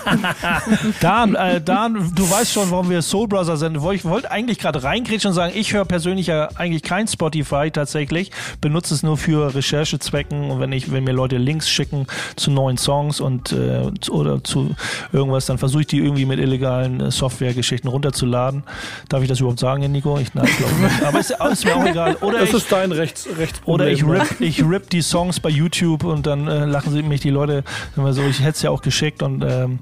[1.01, 3.77] Dan, äh, Dan, du weißt schon, warum wir Soul Brother sind.
[3.93, 8.31] Ich wollte eigentlich gerade reingrätschen und sagen, ich höre persönlich ja eigentlich kein Spotify tatsächlich,
[8.63, 12.07] benutze es nur für Recherchezwecken und wenn ich, wenn mir Leute Links schicken
[12.37, 14.75] zu neuen Songs und äh, oder zu
[15.13, 18.65] irgendwas, dann versuche ich die irgendwie mit illegalen äh, Softwaregeschichten runterzuladen.
[19.11, 20.19] Darf ich das überhaupt sagen, Nico?
[20.19, 21.03] Ich nein, glaube nicht.
[21.05, 22.17] Aber ist, ist mir auch egal.
[22.23, 23.66] Oder Das ich, ist dein Rechts, Rechtsproblem.
[23.67, 24.21] Oder ich ne?
[24.21, 27.65] rip, ich rip die Songs bei YouTube und dann äh, lachen sie mich die Leute
[27.97, 28.23] immer so.
[28.23, 29.79] Ich hätte es ja auch geschickt und ähm,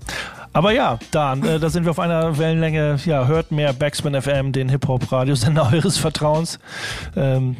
[0.52, 2.98] aber ja, Dan, äh, da sind wir auf einer Wellenlänge.
[3.04, 6.60] Ja, hört mehr Backspin FM, den Hip-Hop-Radiosender eures Vertrauens.
[7.16, 7.56] Ähm,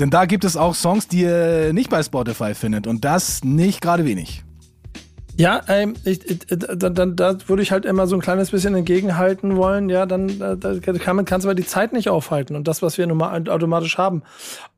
[0.00, 3.82] Denn da gibt es auch Songs, die ihr nicht bei Spotify findet und das nicht
[3.82, 4.44] gerade wenig.
[5.38, 8.74] Ja, ähm, ich, ich, da, da, da würde ich halt immer so ein kleines bisschen
[8.74, 9.88] entgegenhalten wollen.
[9.88, 12.98] Ja, dann äh, da kann man kannst aber die Zeit nicht aufhalten und das, was
[12.98, 14.22] wir nun mal automatisch haben.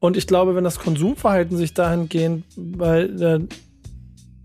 [0.00, 3.40] Und ich glaube, wenn das Konsumverhalten sich dahingehend, weil äh,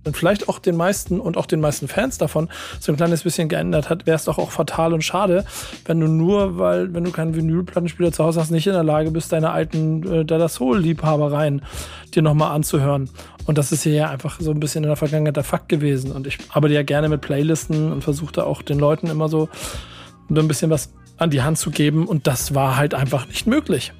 [0.06, 2.47] dann vielleicht auch den meisten und auch den meisten Fans davon
[2.80, 5.45] so ein kleines bisschen geändert hat, wäre es doch auch fatal und schade,
[5.86, 9.12] wenn du nur, weil, wenn du keinen Vinylplattenspieler zu Hause hast, nicht in der Lage
[9.12, 11.64] bist, deine alten äh, Dada Soul-Liebhabereien
[12.14, 13.10] dir nochmal anzuhören.
[13.45, 16.12] Und das ist hier ja einfach so ein bisschen in der Vergangenheit der Fakt gewesen.
[16.12, 19.49] Und ich arbeite ja gerne mit Playlisten und versuche da auch den Leuten immer so
[20.30, 22.08] ein bisschen was an die Hand zu geben.
[22.08, 23.93] Und das war halt einfach nicht möglich.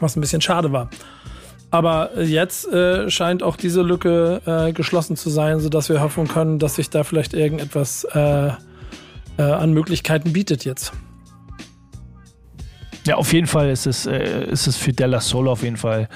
[0.00, 0.88] Was ein bisschen schade war.
[1.74, 6.60] Aber jetzt äh, scheint auch diese Lücke äh, geschlossen zu sein, sodass wir hoffen können,
[6.60, 8.50] dass sich da vielleicht irgendetwas äh,
[9.38, 10.92] äh, an Möglichkeiten bietet jetzt.
[13.08, 16.08] Ja, auf jeden Fall ist es, äh, ist es für Della Soul auf jeden Fall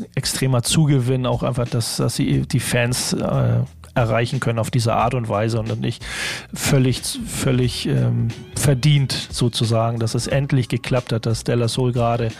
[0.00, 3.60] ein extremer Zugewinn, auch einfach, dass, dass sie die Fans äh,
[3.94, 6.04] erreichen können auf diese Art und Weise und nicht
[6.52, 12.30] völlig, völlig ähm, verdient sozusagen, dass es endlich geklappt hat, dass Della Soul gerade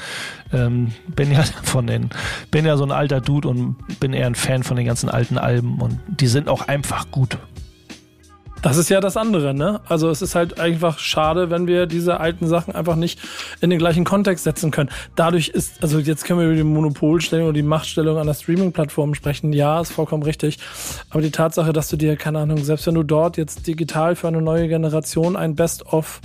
[0.53, 2.11] ähm, bin ja von den,
[2.51, 5.39] bin ja so ein alter Dude und bin eher ein Fan von den ganzen alten
[5.39, 7.39] Alben und die sind auch einfach gut.
[8.65, 9.83] Das ist ja das andere, ne?
[9.91, 13.21] Also es ist halt einfach schade, wenn wir diese alten Sachen einfach nicht
[13.61, 14.89] in den gleichen Kontext setzen können.
[15.17, 19.13] Dadurch ist, also jetzt können wir über die Monopolstellung oder die Machtstellung an der Streaming-Plattform
[19.13, 19.53] sprechen.
[19.53, 20.59] Ja, ist vollkommen richtig.
[21.11, 24.29] Aber die Tatsache, dass du dir, keine Ahnung, selbst wenn du dort jetzt digital für
[24.29, 26.23] eine neue Generation ein Best-of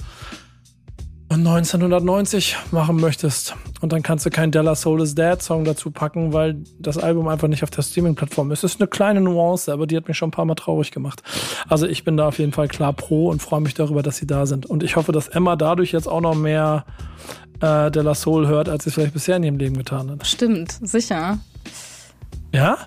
[1.30, 6.34] 1990 machen möchtest und dann kannst du keinen Della Soul is Dead Song dazu packen,
[6.34, 8.64] weil das Album einfach nicht auf der Streaming-Plattform ist.
[8.64, 11.22] Das ist eine kleine Nuance, aber die hat mich schon ein paar Mal traurig gemacht.
[11.68, 14.26] Also ich bin da auf jeden Fall klar pro und freue mich darüber, dass sie
[14.26, 14.66] da sind.
[14.66, 16.86] Und ich hoffe, dass Emma dadurch jetzt auch noch mehr
[17.62, 20.26] äh, Della Soul hört, als sie vielleicht bisher in ihrem Leben getan hat.
[20.26, 21.38] Stimmt, sicher.
[22.52, 22.80] Ja?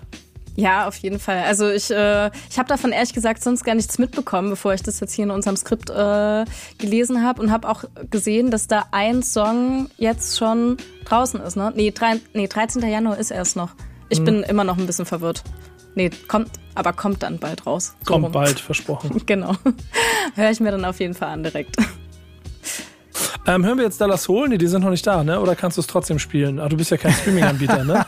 [0.55, 1.39] Ja, auf jeden Fall.
[1.43, 4.99] Also ich, äh, ich habe davon ehrlich gesagt sonst gar nichts mitbekommen, bevor ich das
[4.99, 6.45] jetzt hier in unserem Skript äh,
[6.77, 11.55] gelesen habe und habe auch gesehen, dass da ein Song jetzt schon draußen ist.
[11.55, 11.73] Ne?
[11.75, 12.87] Nee, drei, nee 13.
[12.87, 13.71] Januar ist erst noch.
[14.09, 14.25] Ich Hm.
[14.25, 15.43] bin immer noch ein bisschen verwirrt.
[15.95, 17.95] Nee, kommt, aber kommt dann bald raus.
[18.01, 18.31] So Kommt rum.
[18.31, 19.21] bald, versprochen.
[19.25, 19.53] Genau.
[20.35, 21.77] Höre ich mir dann auf jeden Fall an direkt.
[23.45, 24.47] Ähm, hören wir jetzt Della Soul?
[24.47, 25.37] Nee, die sind noch nicht da, ne?
[25.37, 26.61] Oder kannst du es trotzdem spielen?
[26.61, 28.05] Ah, du bist ja kein Streaming-Anbieter, ne?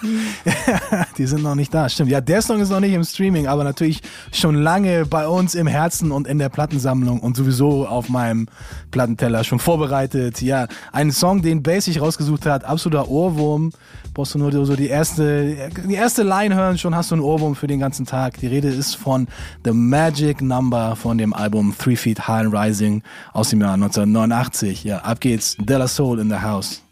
[1.18, 2.10] Die sind noch nicht da, stimmt.
[2.10, 5.68] Ja, der Song ist noch nicht im Streaming, aber natürlich schon lange bei uns im
[5.68, 8.48] Herzen und in der Plattensammlung und sowieso auf meinem
[8.92, 10.42] Plattenteller schon vorbereitet.
[10.42, 13.72] Ja, ein Song, den Basic rausgesucht hat, absoluter Ohrwurm.
[14.14, 17.56] Brauchst du nur so die erste, die erste Line hören, schon hast du einen Ohrwurm
[17.56, 18.40] für den ganzen Tag.
[18.40, 19.28] Die Rede ist von
[19.66, 24.86] The Magic Number von dem Album Three Feet High and Rising aus dem Jahr 1989.
[24.86, 25.57] Ja, ab geht's.
[25.57, 26.84] Della Soul in the House.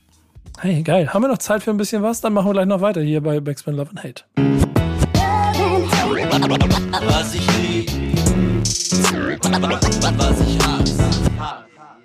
[0.60, 1.14] Hey, geil.
[1.14, 2.20] Haben wir noch Zeit für ein bisschen was?
[2.20, 4.24] Dann machen wir gleich noch weiter hier bei Backspin Love and Hate.
[7.08, 7.92] Was ich lieb,
[10.18, 11.63] was ich hasse.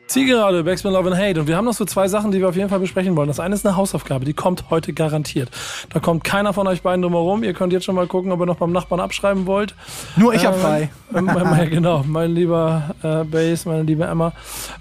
[0.09, 1.39] Zielgerade, Backspin Love and Hate.
[1.39, 3.29] Und wir haben noch so zwei Sachen, die wir auf jeden Fall besprechen wollen.
[3.29, 5.51] Das eine ist eine Hausaufgabe, die kommt heute garantiert.
[5.93, 7.45] Da kommt keiner von euch beiden drum herum.
[7.45, 9.75] Ihr könnt jetzt schon mal gucken, ob ihr noch beim Nachbarn abschreiben wollt.
[10.17, 10.91] Nur ich hab Äh, frei.
[11.11, 14.33] mein- mein- mein- genau, mein lieber äh, Base, meine liebe Emma.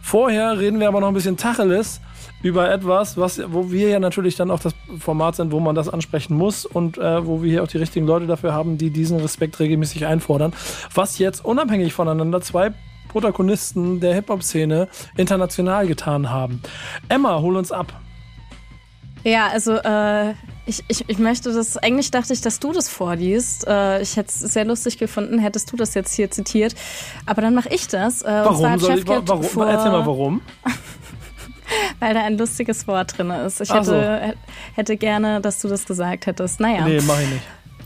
[0.02, 2.00] Vorher reden wir aber noch ein bisschen Tacheles
[2.42, 5.90] über etwas, was, wo wir ja natürlich dann auch das Format sind, wo man das
[5.90, 9.20] ansprechen muss und äh, wo wir hier auch die richtigen Leute dafür haben, die diesen
[9.20, 10.54] Respekt regelmäßig einfordern.
[10.94, 12.72] Was jetzt unabhängig voneinander zwei
[13.08, 16.62] Protagonisten der Hip-Hop-Szene international getan haben.
[17.10, 17.94] Emma, hol uns ab.
[19.24, 20.32] Ja, also äh,
[20.66, 23.68] ich, ich, ich möchte das, eigentlich dachte ich, dass du das vorliest.
[23.68, 26.76] Äh, ich hätte es sehr lustig gefunden, hättest du das jetzt hier zitiert.
[27.26, 28.22] Aber dann mache ich das.
[28.22, 30.42] Äh, Warum soll ich, warum, vor, erzähl mal warum.
[32.00, 33.60] Weil da ein lustiges Wort drin ist.
[33.60, 33.96] Ich Ach so.
[33.96, 34.36] hätte,
[34.76, 36.60] hätte gerne, dass du das gesagt hättest.
[36.60, 36.86] Naja.
[36.86, 37.44] Nee, mach ich nicht.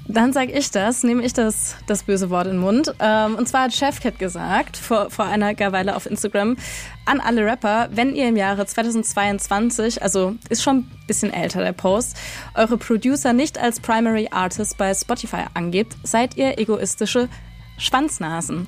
[0.07, 2.93] Dann sage ich das, nehme ich das, das böse Wort in den Mund.
[2.99, 6.57] Ähm, und zwar hat Chefcat gesagt, vor, vor einer Weile auf Instagram,
[7.05, 11.73] an alle Rapper, wenn ihr im Jahre 2022, also ist schon ein bisschen älter der
[11.73, 12.17] Post,
[12.55, 17.29] eure Producer nicht als Primary Artist bei Spotify angebt, seid ihr egoistische
[17.77, 18.67] Schwanznasen.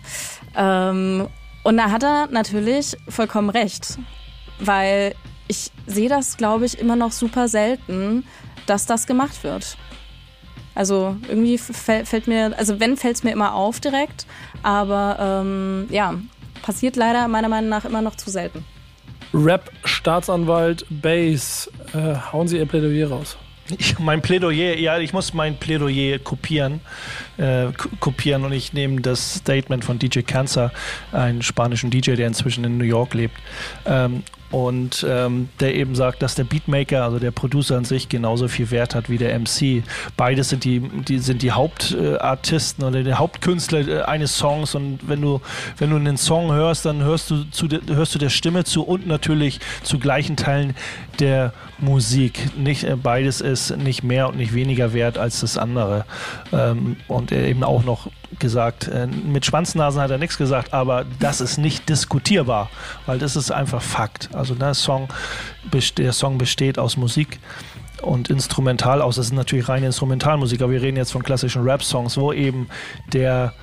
[0.55, 1.27] Ähm,
[1.63, 3.97] und da hat er natürlich vollkommen recht,
[4.59, 5.15] weil
[5.47, 8.25] ich sehe das, glaube ich, immer noch super selten,
[8.65, 9.77] dass das gemacht wird.
[10.75, 14.25] Also irgendwie fällt mir, also wenn fällt es mir immer auf direkt,
[14.63, 16.15] aber ähm, ja,
[16.63, 18.65] passiert leider meiner Meinung nach immer noch zu selten.
[19.33, 23.37] Rap, Staatsanwalt, Bass, äh, hauen Sie Ihr Plädoyer raus.
[23.77, 26.81] Ich, mein Plädoyer, ja, ich muss mein Plädoyer kopieren,
[27.43, 30.71] äh, kopieren und ich nehme das Statement von DJ Cancer,
[31.11, 33.35] einen spanischen DJ, der inzwischen in New York lebt.
[33.85, 34.23] Ähm,
[34.53, 38.69] und ähm, der eben sagt, dass der Beatmaker, also der Producer an sich, genauso viel
[38.69, 39.83] Wert hat wie der MC.
[40.15, 45.21] Beides sind die, die sind die Hauptartisten oder die Hauptkünstler äh, eines Songs und wenn
[45.21, 45.41] du,
[45.79, 48.83] wenn du einen Song hörst, dann hörst du, zu de, hörst du der Stimme zu
[48.83, 50.75] und natürlich zu gleichen Teilen
[51.19, 52.55] der Musik.
[52.55, 56.05] Nicht, äh, beides ist nicht mehr und nicht weniger wert als das andere.
[56.51, 58.09] Ähm, und er eben auch noch
[58.39, 62.69] gesagt, äh, mit Schwanznasen hat er nichts gesagt, aber das ist nicht diskutierbar,
[63.05, 64.29] weil das ist einfach Fakt.
[64.33, 65.09] Also der Song,
[65.97, 67.39] der Song besteht aus Musik
[68.01, 69.15] und instrumental aus.
[69.15, 72.67] Das ist natürlich reine Instrumentalmusik, aber wir reden jetzt von klassischen Rap-Songs, wo eben
[73.11, 73.53] der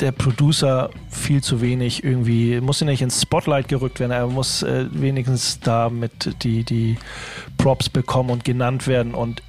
[0.00, 4.62] der Producer viel zu wenig irgendwie, muss ja nicht ins Spotlight gerückt werden, er muss
[4.62, 6.98] äh, wenigstens damit die, die
[7.58, 9.42] Props bekommen und genannt werden und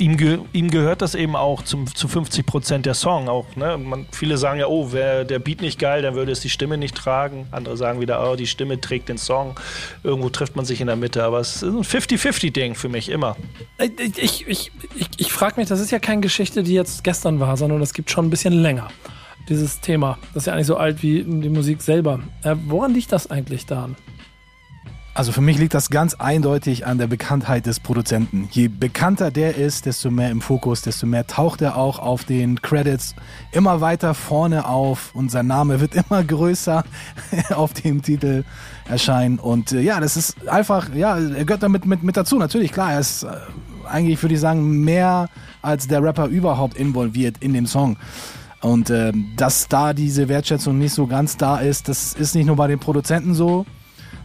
[0.00, 3.28] ihm, ge ihm gehört das eben auch zum, zu 50 Prozent der Song.
[3.28, 3.78] Auch, ne?
[3.78, 6.78] Man, viele sagen ja, oh, wäre der Beat nicht geil, dann würde es die Stimme
[6.78, 7.46] nicht tragen.
[7.50, 9.58] Andere sagen wieder, oh, die Stimme trägt den Song.
[10.02, 11.24] Irgendwo trifft man sich in der Mitte.
[11.24, 13.36] Aber es ist ein 50-50-Ding für mich immer.
[13.78, 17.40] Ich, ich, ich, ich, ich frage mich, das ist ja keine Geschichte, die jetzt gestern
[17.40, 18.88] war, sondern das gibt schon ein bisschen länger
[19.48, 20.18] dieses Thema.
[20.34, 22.20] Das ist ja eigentlich so alt wie die Musik selber.
[22.42, 23.96] Äh, woran liegt das eigentlich daran?
[25.16, 28.50] Also für mich liegt das ganz eindeutig an der Bekanntheit des Produzenten.
[28.52, 32.60] Je bekannter der ist, desto mehr im Fokus, desto mehr taucht er auch auf den
[32.60, 33.14] Credits
[33.50, 36.84] immer weiter vorne auf und sein Name wird immer größer
[37.54, 38.44] auf dem Titel
[38.90, 39.38] erscheinen.
[39.38, 42.36] Und äh, ja, das ist einfach, ja, er gehört damit mit, mit dazu.
[42.36, 43.28] Natürlich, klar, er ist äh,
[43.88, 45.30] eigentlich, würde ich sagen, mehr
[45.62, 47.96] als der Rapper überhaupt involviert in dem Song.
[48.60, 52.56] Und äh, dass da diese Wertschätzung nicht so ganz da ist, das ist nicht nur
[52.56, 53.64] bei den Produzenten so,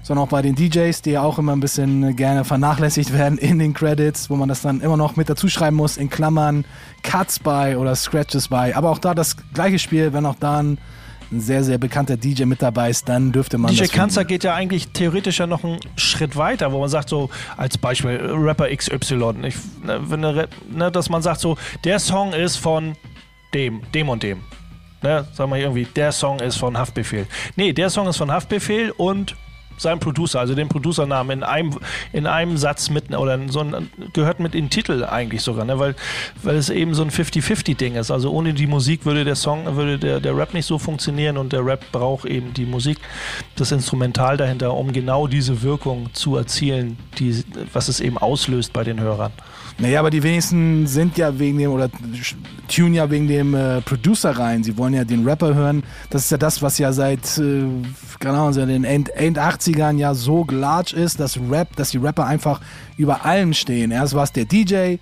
[0.03, 3.59] sondern auch bei den DJs, die ja auch immer ein bisschen gerne vernachlässigt werden in
[3.59, 6.65] den Credits, wo man das dann immer noch mit dazu schreiben muss, in Klammern,
[7.03, 8.75] Cuts bei oder Scratches bei.
[8.75, 10.77] Aber auch da das gleiche Spiel, wenn auch da ein
[11.31, 13.73] sehr, sehr bekannter DJ mit dabei ist, dann dürfte man.
[13.73, 17.29] DJ Kanzer geht ja eigentlich theoretisch ja noch einen Schritt weiter, wo man sagt, so
[17.57, 22.95] als Beispiel Rapper XY, ich, ne, ne, dass man sagt, so, der Song ist von
[23.53, 24.41] dem, dem und dem.
[25.03, 27.25] Ne, sagen wir irgendwie, der Song ist von Haftbefehl.
[27.55, 29.35] Nee, der Song ist von Haftbefehl und
[29.81, 31.79] sein Producer, also den Producernamen in einem,
[32.13, 35.79] in einem Satz mit oder so ein, gehört mit in den Titel eigentlich sogar, ne?
[35.79, 35.95] weil,
[36.43, 38.11] weil es eben so ein 50-50-Ding ist.
[38.11, 41.53] Also ohne die Musik würde der Song, würde der, der Rap nicht so funktionieren und
[41.53, 42.99] der Rap braucht eben die Musik,
[43.55, 48.83] das Instrumental dahinter, um genau diese Wirkung zu erzielen, die, was es eben auslöst bei
[48.83, 49.31] den Hörern.
[49.81, 51.89] Naja, aber die wenigsten sind ja wegen dem oder
[52.67, 54.63] tun ja wegen dem äh, Producer rein.
[54.63, 55.81] Sie wollen ja den Rapper hören.
[56.11, 57.63] Das ist ja das, was ja seit, äh,
[58.23, 62.27] Ahnung, seit den End, End 80ern ja so large ist, dass Rap, dass die Rapper
[62.27, 62.61] einfach
[62.95, 63.89] über allem stehen.
[63.89, 64.97] Erst war es der DJ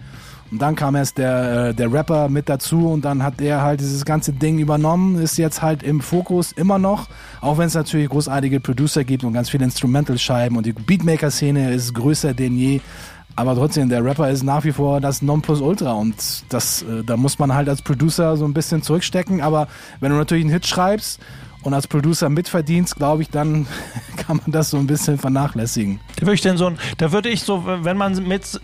[0.49, 3.81] und dann kam erst der, äh, der Rapper mit dazu und dann hat er halt
[3.81, 7.09] dieses ganze Ding übernommen, ist jetzt halt im Fokus immer noch,
[7.41, 11.93] auch wenn es natürlich großartige Producer gibt und ganz viele Instrumental-Scheiben und die Beatmaker-Szene ist
[11.93, 12.79] größer denn je.
[13.39, 16.13] Aber trotzdem, der Rapper ist nach wie vor das Nonplusultra und
[16.49, 19.39] das, äh, da muss man halt als Producer so ein bisschen zurückstecken.
[19.39, 19.69] Aber
[20.01, 21.21] wenn du natürlich einen Hit schreibst
[21.63, 23.65] und als Producer mitverdienst, glaube ich, dann
[24.17, 26.01] kann man das so ein bisschen vernachlässigen.
[26.17, 28.59] Da würde ich denn so, da würde ich so, wenn man mit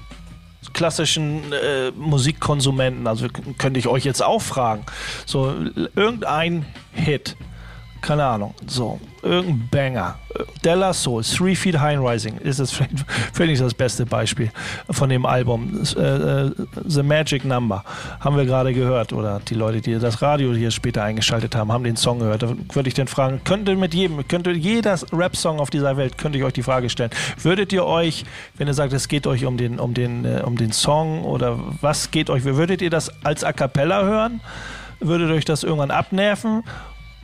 [0.73, 4.85] klassischen äh, Musikkonsumenten, also könnte ich euch jetzt auch fragen,
[5.25, 5.53] so
[5.95, 7.37] irgendein Hit,
[8.05, 10.15] keine Ahnung, so irgendein Banger.
[10.63, 12.71] Della Soul, Three Feet High Rising ist es
[13.33, 14.51] völlig das beste Beispiel
[14.91, 15.81] von dem Album.
[15.97, 16.51] Äh, äh,
[16.85, 17.83] The Magic Number
[18.19, 21.83] haben wir gerade gehört oder die Leute, die das Radio hier später eingeschaltet haben, haben
[21.83, 22.43] den Song gehört.
[22.43, 26.37] Da würde ich den fragen, könnte mit jedem, könnte jeder Rap-Song auf dieser Welt, könnte
[26.37, 28.23] ich euch die Frage stellen, würdet ihr euch,
[28.57, 31.57] wenn ihr sagt, es geht euch um den, um den, äh, um den Song oder
[31.81, 34.41] was geht euch, würdet ihr das als A Cappella hören?
[34.99, 36.63] Würdet euch das irgendwann abnerven?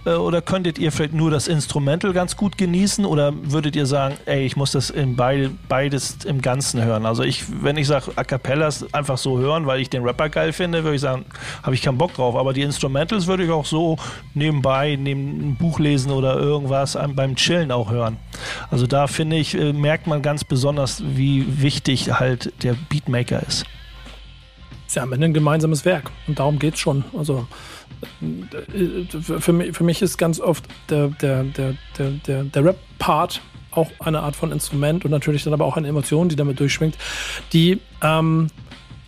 [0.05, 3.05] Äh, oder könntet ihr vielleicht nur das Instrumental ganz gut genießen?
[3.05, 7.05] Oder würdet ihr sagen, ey, ich muss das in beid, beides im Ganzen hören?
[7.05, 10.53] Also ich, wenn ich sage, A Cappellas einfach so hören, weil ich den Rapper geil
[10.53, 11.25] finde, würde ich sagen,
[11.63, 12.35] habe ich keinen Bock drauf.
[12.35, 13.97] Aber die Instrumentals würde ich auch so
[14.33, 18.17] nebenbei, neben ein Buch lesen oder irgendwas beim Chillen auch hören.
[18.69, 23.65] Also da finde ich, äh, merkt man ganz besonders, wie wichtig halt der Beatmaker ist.
[24.87, 27.05] Ist ja am Ende ein gemeinsames Werk und darum geht es schon.
[27.17, 27.47] Also
[29.39, 33.89] für mich, für mich ist ganz oft der, der, der, der, der, der Rap-Part auch
[33.99, 36.97] eine Art von Instrument und natürlich dann aber auch eine Emotion, die damit durchschwingt,
[37.53, 38.47] die ähm,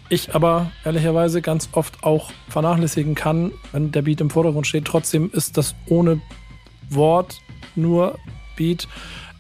[0.10, 4.86] ich aber ehrlicherweise ganz oft auch vernachlässigen kann, wenn der Beat im Vordergrund steht.
[4.86, 6.22] Trotzdem ist das ohne
[6.90, 7.40] Wort,
[7.76, 8.18] nur
[8.56, 8.88] Beat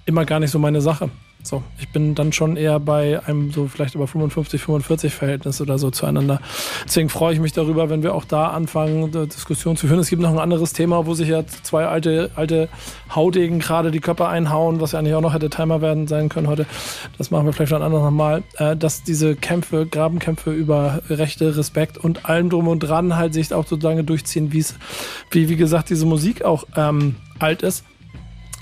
[0.06, 1.10] immer gar nicht so meine Sache.
[1.46, 5.78] So, ich bin dann schon eher bei einem so vielleicht über 55, 45 Verhältnis oder
[5.78, 6.39] so zueinander.
[6.86, 10.00] Deswegen freue ich mich darüber, wenn wir auch da anfangen, Diskussionen zu führen.
[10.00, 12.70] Es gibt noch ein anderes Thema, wo sich ja zwei alte, alte
[13.14, 16.48] Haudegen gerade die Köpfe einhauen, was ja eigentlich auch noch hätte Timer werden sein können
[16.48, 16.66] heute.
[17.18, 18.44] Das machen wir vielleicht schon anders nochmal.
[18.58, 23.54] Äh, dass diese Kämpfe, Grabenkämpfe über Rechte, Respekt und allem drum und dran halt sich
[23.54, 24.76] auch so lange durchziehen, wie es,
[25.32, 27.84] wie, wie gesagt, diese Musik auch ähm, alt ist.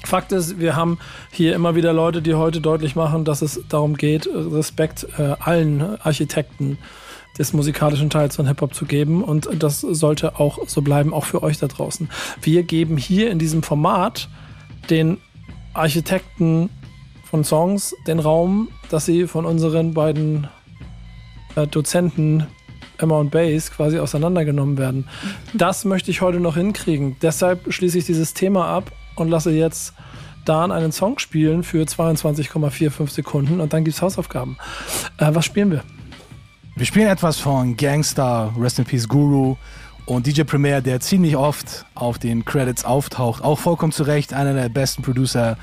[0.04, 1.00] Fakt ist, wir haben
[1.32, 6.02] hier immer wieder Leute, die heute deutlich machen, dass es darum geht, Respekt äh, allen
[6.02, 6.78] Architekten
[7.38, 9.24] des musikalischen Teils von Hip-Hop zu geben.
[9.24, 12.10] Und das sollte auch so bleiben, auch für euch da draußen.
[12.42, 14.28] Wir geben hier in diesem Format
[14.90, 15.18] den
[15.74, 16.70] Architekten
[17.24, 20.48] von Songs den Raum, dass sie von unseren beiden
[21.56, 22.48] äh, Dozenten
[22.98, 25.08] Emma und Bass quasi auseinandergenommen werden.
[25.54, 27.16] Das möchte ich heute noch hinkriegen.
[27.22, 28.92] Deshalb schließe ich dieses Thema ab
[29.22, 29.94] und lasse jetzt
[30.46, 34.58] Dan einen Song spielen für 22,45 Sekunden und dann gibt es Hausaufgaben.
[35.18, 35.84] Äh, was spielen wir?
[36.76, 39.56] Wir spielen etwas von Gangster, Rest in Peace Guru
[40.06, 43.44] und DJ Premier, der ziemlich oft auf den Credits auftaucht.
[43.44, 45.58] Auch vollkommen zu Recht einer der besten Producer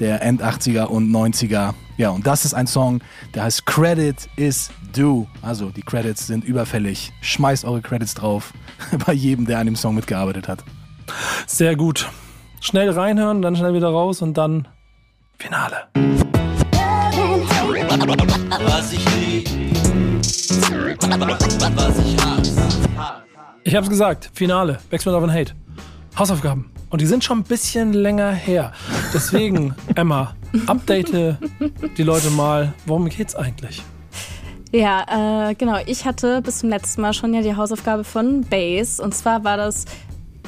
[0.00, 1.74] der End 80er und 90er.
[1.96, 3.00] Ja, und das ist ein Song,
[3.34, 5.28] der heißt Credit is Due.
[5.42, 7.12] Also die Credits sind überfällig.
[7.20, 8.52] Schmeißt eure Credits drauf
[9.06, 10.64] bei jedem, der an dem Song mitgearbeitet hat.
[11.46, 12.08] Sehr gut
[12.64, 14.66] schnell reinhören, dann schnell wieder raus und dann
[15.38, 15.88] Finale.
[18.66, 19.48] Was ich lieb,
[21.76, 22.62] was ich hasse.
[23.64, 25.52] Ich hab's gesagt, Finale, Backspin of Hate.
[26.18, 26.70] Hausaufgaben.
[26.88, 28.72] Und die sind schon ein bisschen länger her.
[29.12, 30.34] Deswegen, Emma,
[30.66, 31.36] update
[31.98, 33.82] die Leute mal, worum geht's eigentlich?
[34.72, 35.78] Ja, äh, genau.
[35.86, 39.02] Ich hatte bis zum letzten Mal schon ja die Hausaufgabe von Base.
[39.02, 39.84] Und zwar war das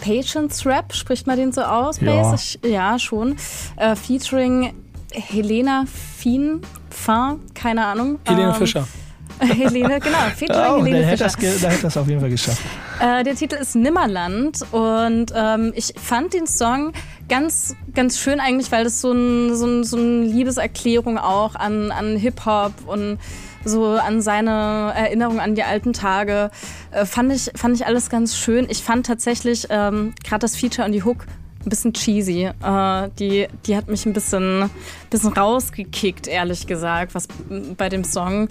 [0.01, 2.01] Patience Rap, spricht man den so aus?
[2.01, 3.37] Ja, Ich, ja schon.
[3.77, 4.73] Äh, featuring
[5.13, 8.19] Helena Fien, Fin, keine Ahnung.
[8.25, 8.87] Helene ähm, Fischer.
[9.41, 11.29] Helene, genau, featuring oh, Helene Fischer.
[11.29, 12.63] Hätte da hätte das auf jeden Fall geschafft.
[12.99, 16.95] Äh, der Titel ist Nimmerland und ähm, ich fand den Song
[17.29, 21.93] ganz, ganz schön eigentlich, weil das so, ein, so, ein, so eine Liebeserklärung auch an,
[21.93, 23.19] an Hip-Hop und
[23.67, 26.51] so an seine Erinnerung an die alten Tage.
[26.91, 28.67] Äh, fand, ich, fand ich alles ganz schön.
[28.69, 31.27] Ich fand tatsächlich ähm, gerade das Feature und die Hook
[31.65, 32.45] ein bisschen cheesy.
[32.45, 34.71] Äh, die, die hat mich ein bisschen,
[35.11, 37.29] bisschen rausgekickt, ehrlich gesagt, was
[37.77, 38.49] bei dem Song.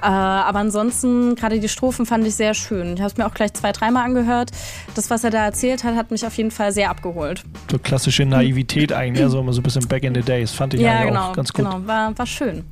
[0.00, 2.94] Äh, aber ansonsten, gerade die Strophen fand ich sehr schön.
[2.94, 4.50] Ich habe es mir auch gleich zwei, dreimal angehört.
[4.94, 7.42] Das, was er da erzählt hat, hat mich auf jeden Fall sehr abgeholt.
[7.70, 10.52] So klassische Naivität eigentlich, so, so ein bisschen back in the days.
[10.52, 11.64] Fand ich ja, genau, auch ganz gut.
[11.64, 12.64] Genau, war, war schön.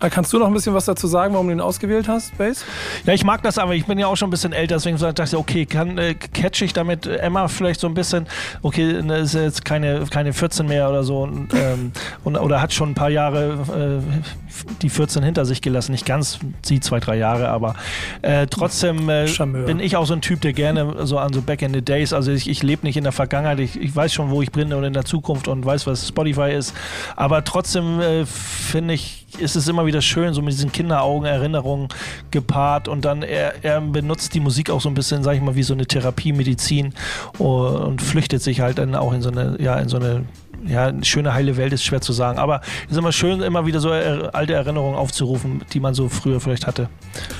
[0.00, 2.64] Äh, kannst du noch ein bisschen was dazu sagen, warum du ihn ausgewählt hast, Base?
[3.04, 5.24] Ja, ich mag das, aber ich bin ja auch schon ein bisschen älter, deswegen dachte
[5.24, 8.26] ich, okay, kann, äh, catch ich damit Emma vielleicht so ein bisschen,
[8.62, 11.92] okay, ne, ist jetzt keine, keine 14 mehr oder so und, ähm,
[12.22, 16.38] und oder hat schon ein paar Jahre äh, die 14 hinter sich gelassen, nicht ganz,
[16.62, 17.74] sie zwei, drei Jahre, aber
[18.22, 19.26] äh, trotzdem äh,
[19.66, 22.12] bin ich auch so ein Typ, der gerne so an so Back in the Days,
[22.12, 24.72] also ich, ich lebe nicht in der Vergangenheit, ich, ich weiß schon, wo ich bin
[24.72, 26.72] und in der Zukunft und weiß, was Spotify ist,
[27.16, 31.88] aber trotzdem äh, finde ich, ist es immer wieder schön, so mit diesen Kinderaugen Erinnerungen
[32.30, 35.56] gepaart und dann er, er benutzt die Musik auch so ein bisschen, sag ich mal,
[35.56, 36.94] wie so eine Therapiemedizin
[37.38, 40.24] und flüchtet sich halt dann auch in so eine, ja, in so eine
[40.66, 43.80] ja, schöne heile Welt ist schwer zu sagen, aber es ist immer schön, immer wieder
[43.80, 46.88] so alte Erinnerungen aufzurufen, die man so früher vielleicht hatte.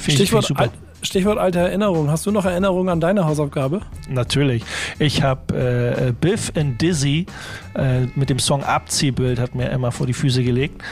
[0.01, 0.70] Stichwort, ich, super.
[1.03, 2.11] Stichwort alte Erinnerungen.
[2.11, 3.82] Hast du noch Erinnerungen an deine Hausaufgabe?
[4.09, 4.64] Natürlich.
[4.99, 7.26] Ich habe äh, Biff and Dizzy
[7.74, 10.82] äh, mit dem Song Abziehbild hat mir Emma vor die Füße gelegt.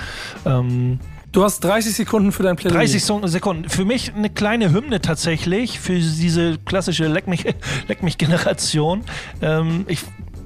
[0.44, 1.00] Ähm,
[1.36, 2.78] Du hast 30 Sekunden für dein Plädoyer.
[2.78, 3.68] 30 Sekunden.
[3.68, 7.44] Für mich eine kleine Hymne tatsächlich, für diese klassische Leck mich,
[7.88, 9.02] Leck mich Generation.
[9.42, 9.98] Ähm, ich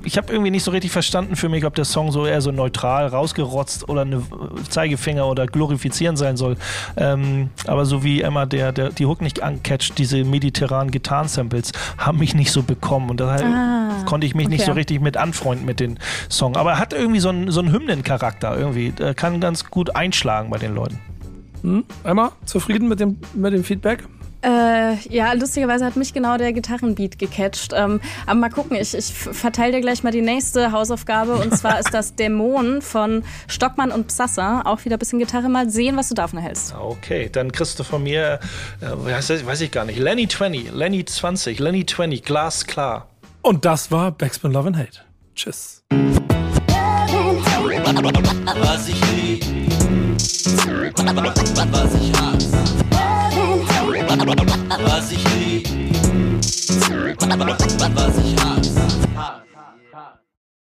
[0.04, 2.50] ich habe irgendwie nicht so richtig verstanden für mich, ob der Song so eher so
[2.50, 4.22] neutral rausgerotzt oder eine
[4.68, 6.56] Zeigefinger oder glorifizieren sein soll.
[6.96, 12.18] Ähm, aber so wie Emma der, der die Hook nicht ancatcht, diese mediterranen Gitarren-Samples haben
[12.18, 14.70] mich nicht so bekommen und daher Ah, konnte ich mich nicht okay.
[14.70, 15.98] so richtig mit anfreunden mit den
[16.28, 16.56] Song.
[16.56, 18.92] Aber er hat irgendwie so einen, so einen Hymnencharakter irgendwie.
[18.98, 20.98] Er kann ganz gut einschlagen bei den Leuten.
[22.04, 24.04] Emma, zufrieden mit dem, mit dem Feedback?
[24.42, 27.72] Äh, ja, lustigerweise hat mich genau der Gitarrenbeat gecatcht.
[27.74, 31.34] Ähm, aber mal gucken, ich, ich verteile dir gleich mal die nächste Hausaufgabe.
[31.34, 34.62] Und zwar ist das Dämon von Stockmann und Psassa.
[34.62, 35.48] Auch wieder ein bisschen Gitarre.
[35.48, 36.74] Mal sehen, was du davon hältst.
[36.74, 38.40] Okay, dann kriegst du von mir,
[38.80, 43.08] äh, weiß, weiß ich gar nicht, Lenny 20, Lenny 20, Lenny 20, Glas klar.
[43.42, 45.00] Und das war Backspin Love and Hate.
[45.34, 45.82] Tschüss.
[48.60, 49.44] Was ich lieb,
[51.72, 52.69] was ich hasse.
[54.10, 55.68] Was ich lieb,
[57.94, 59.39] was ich hasse.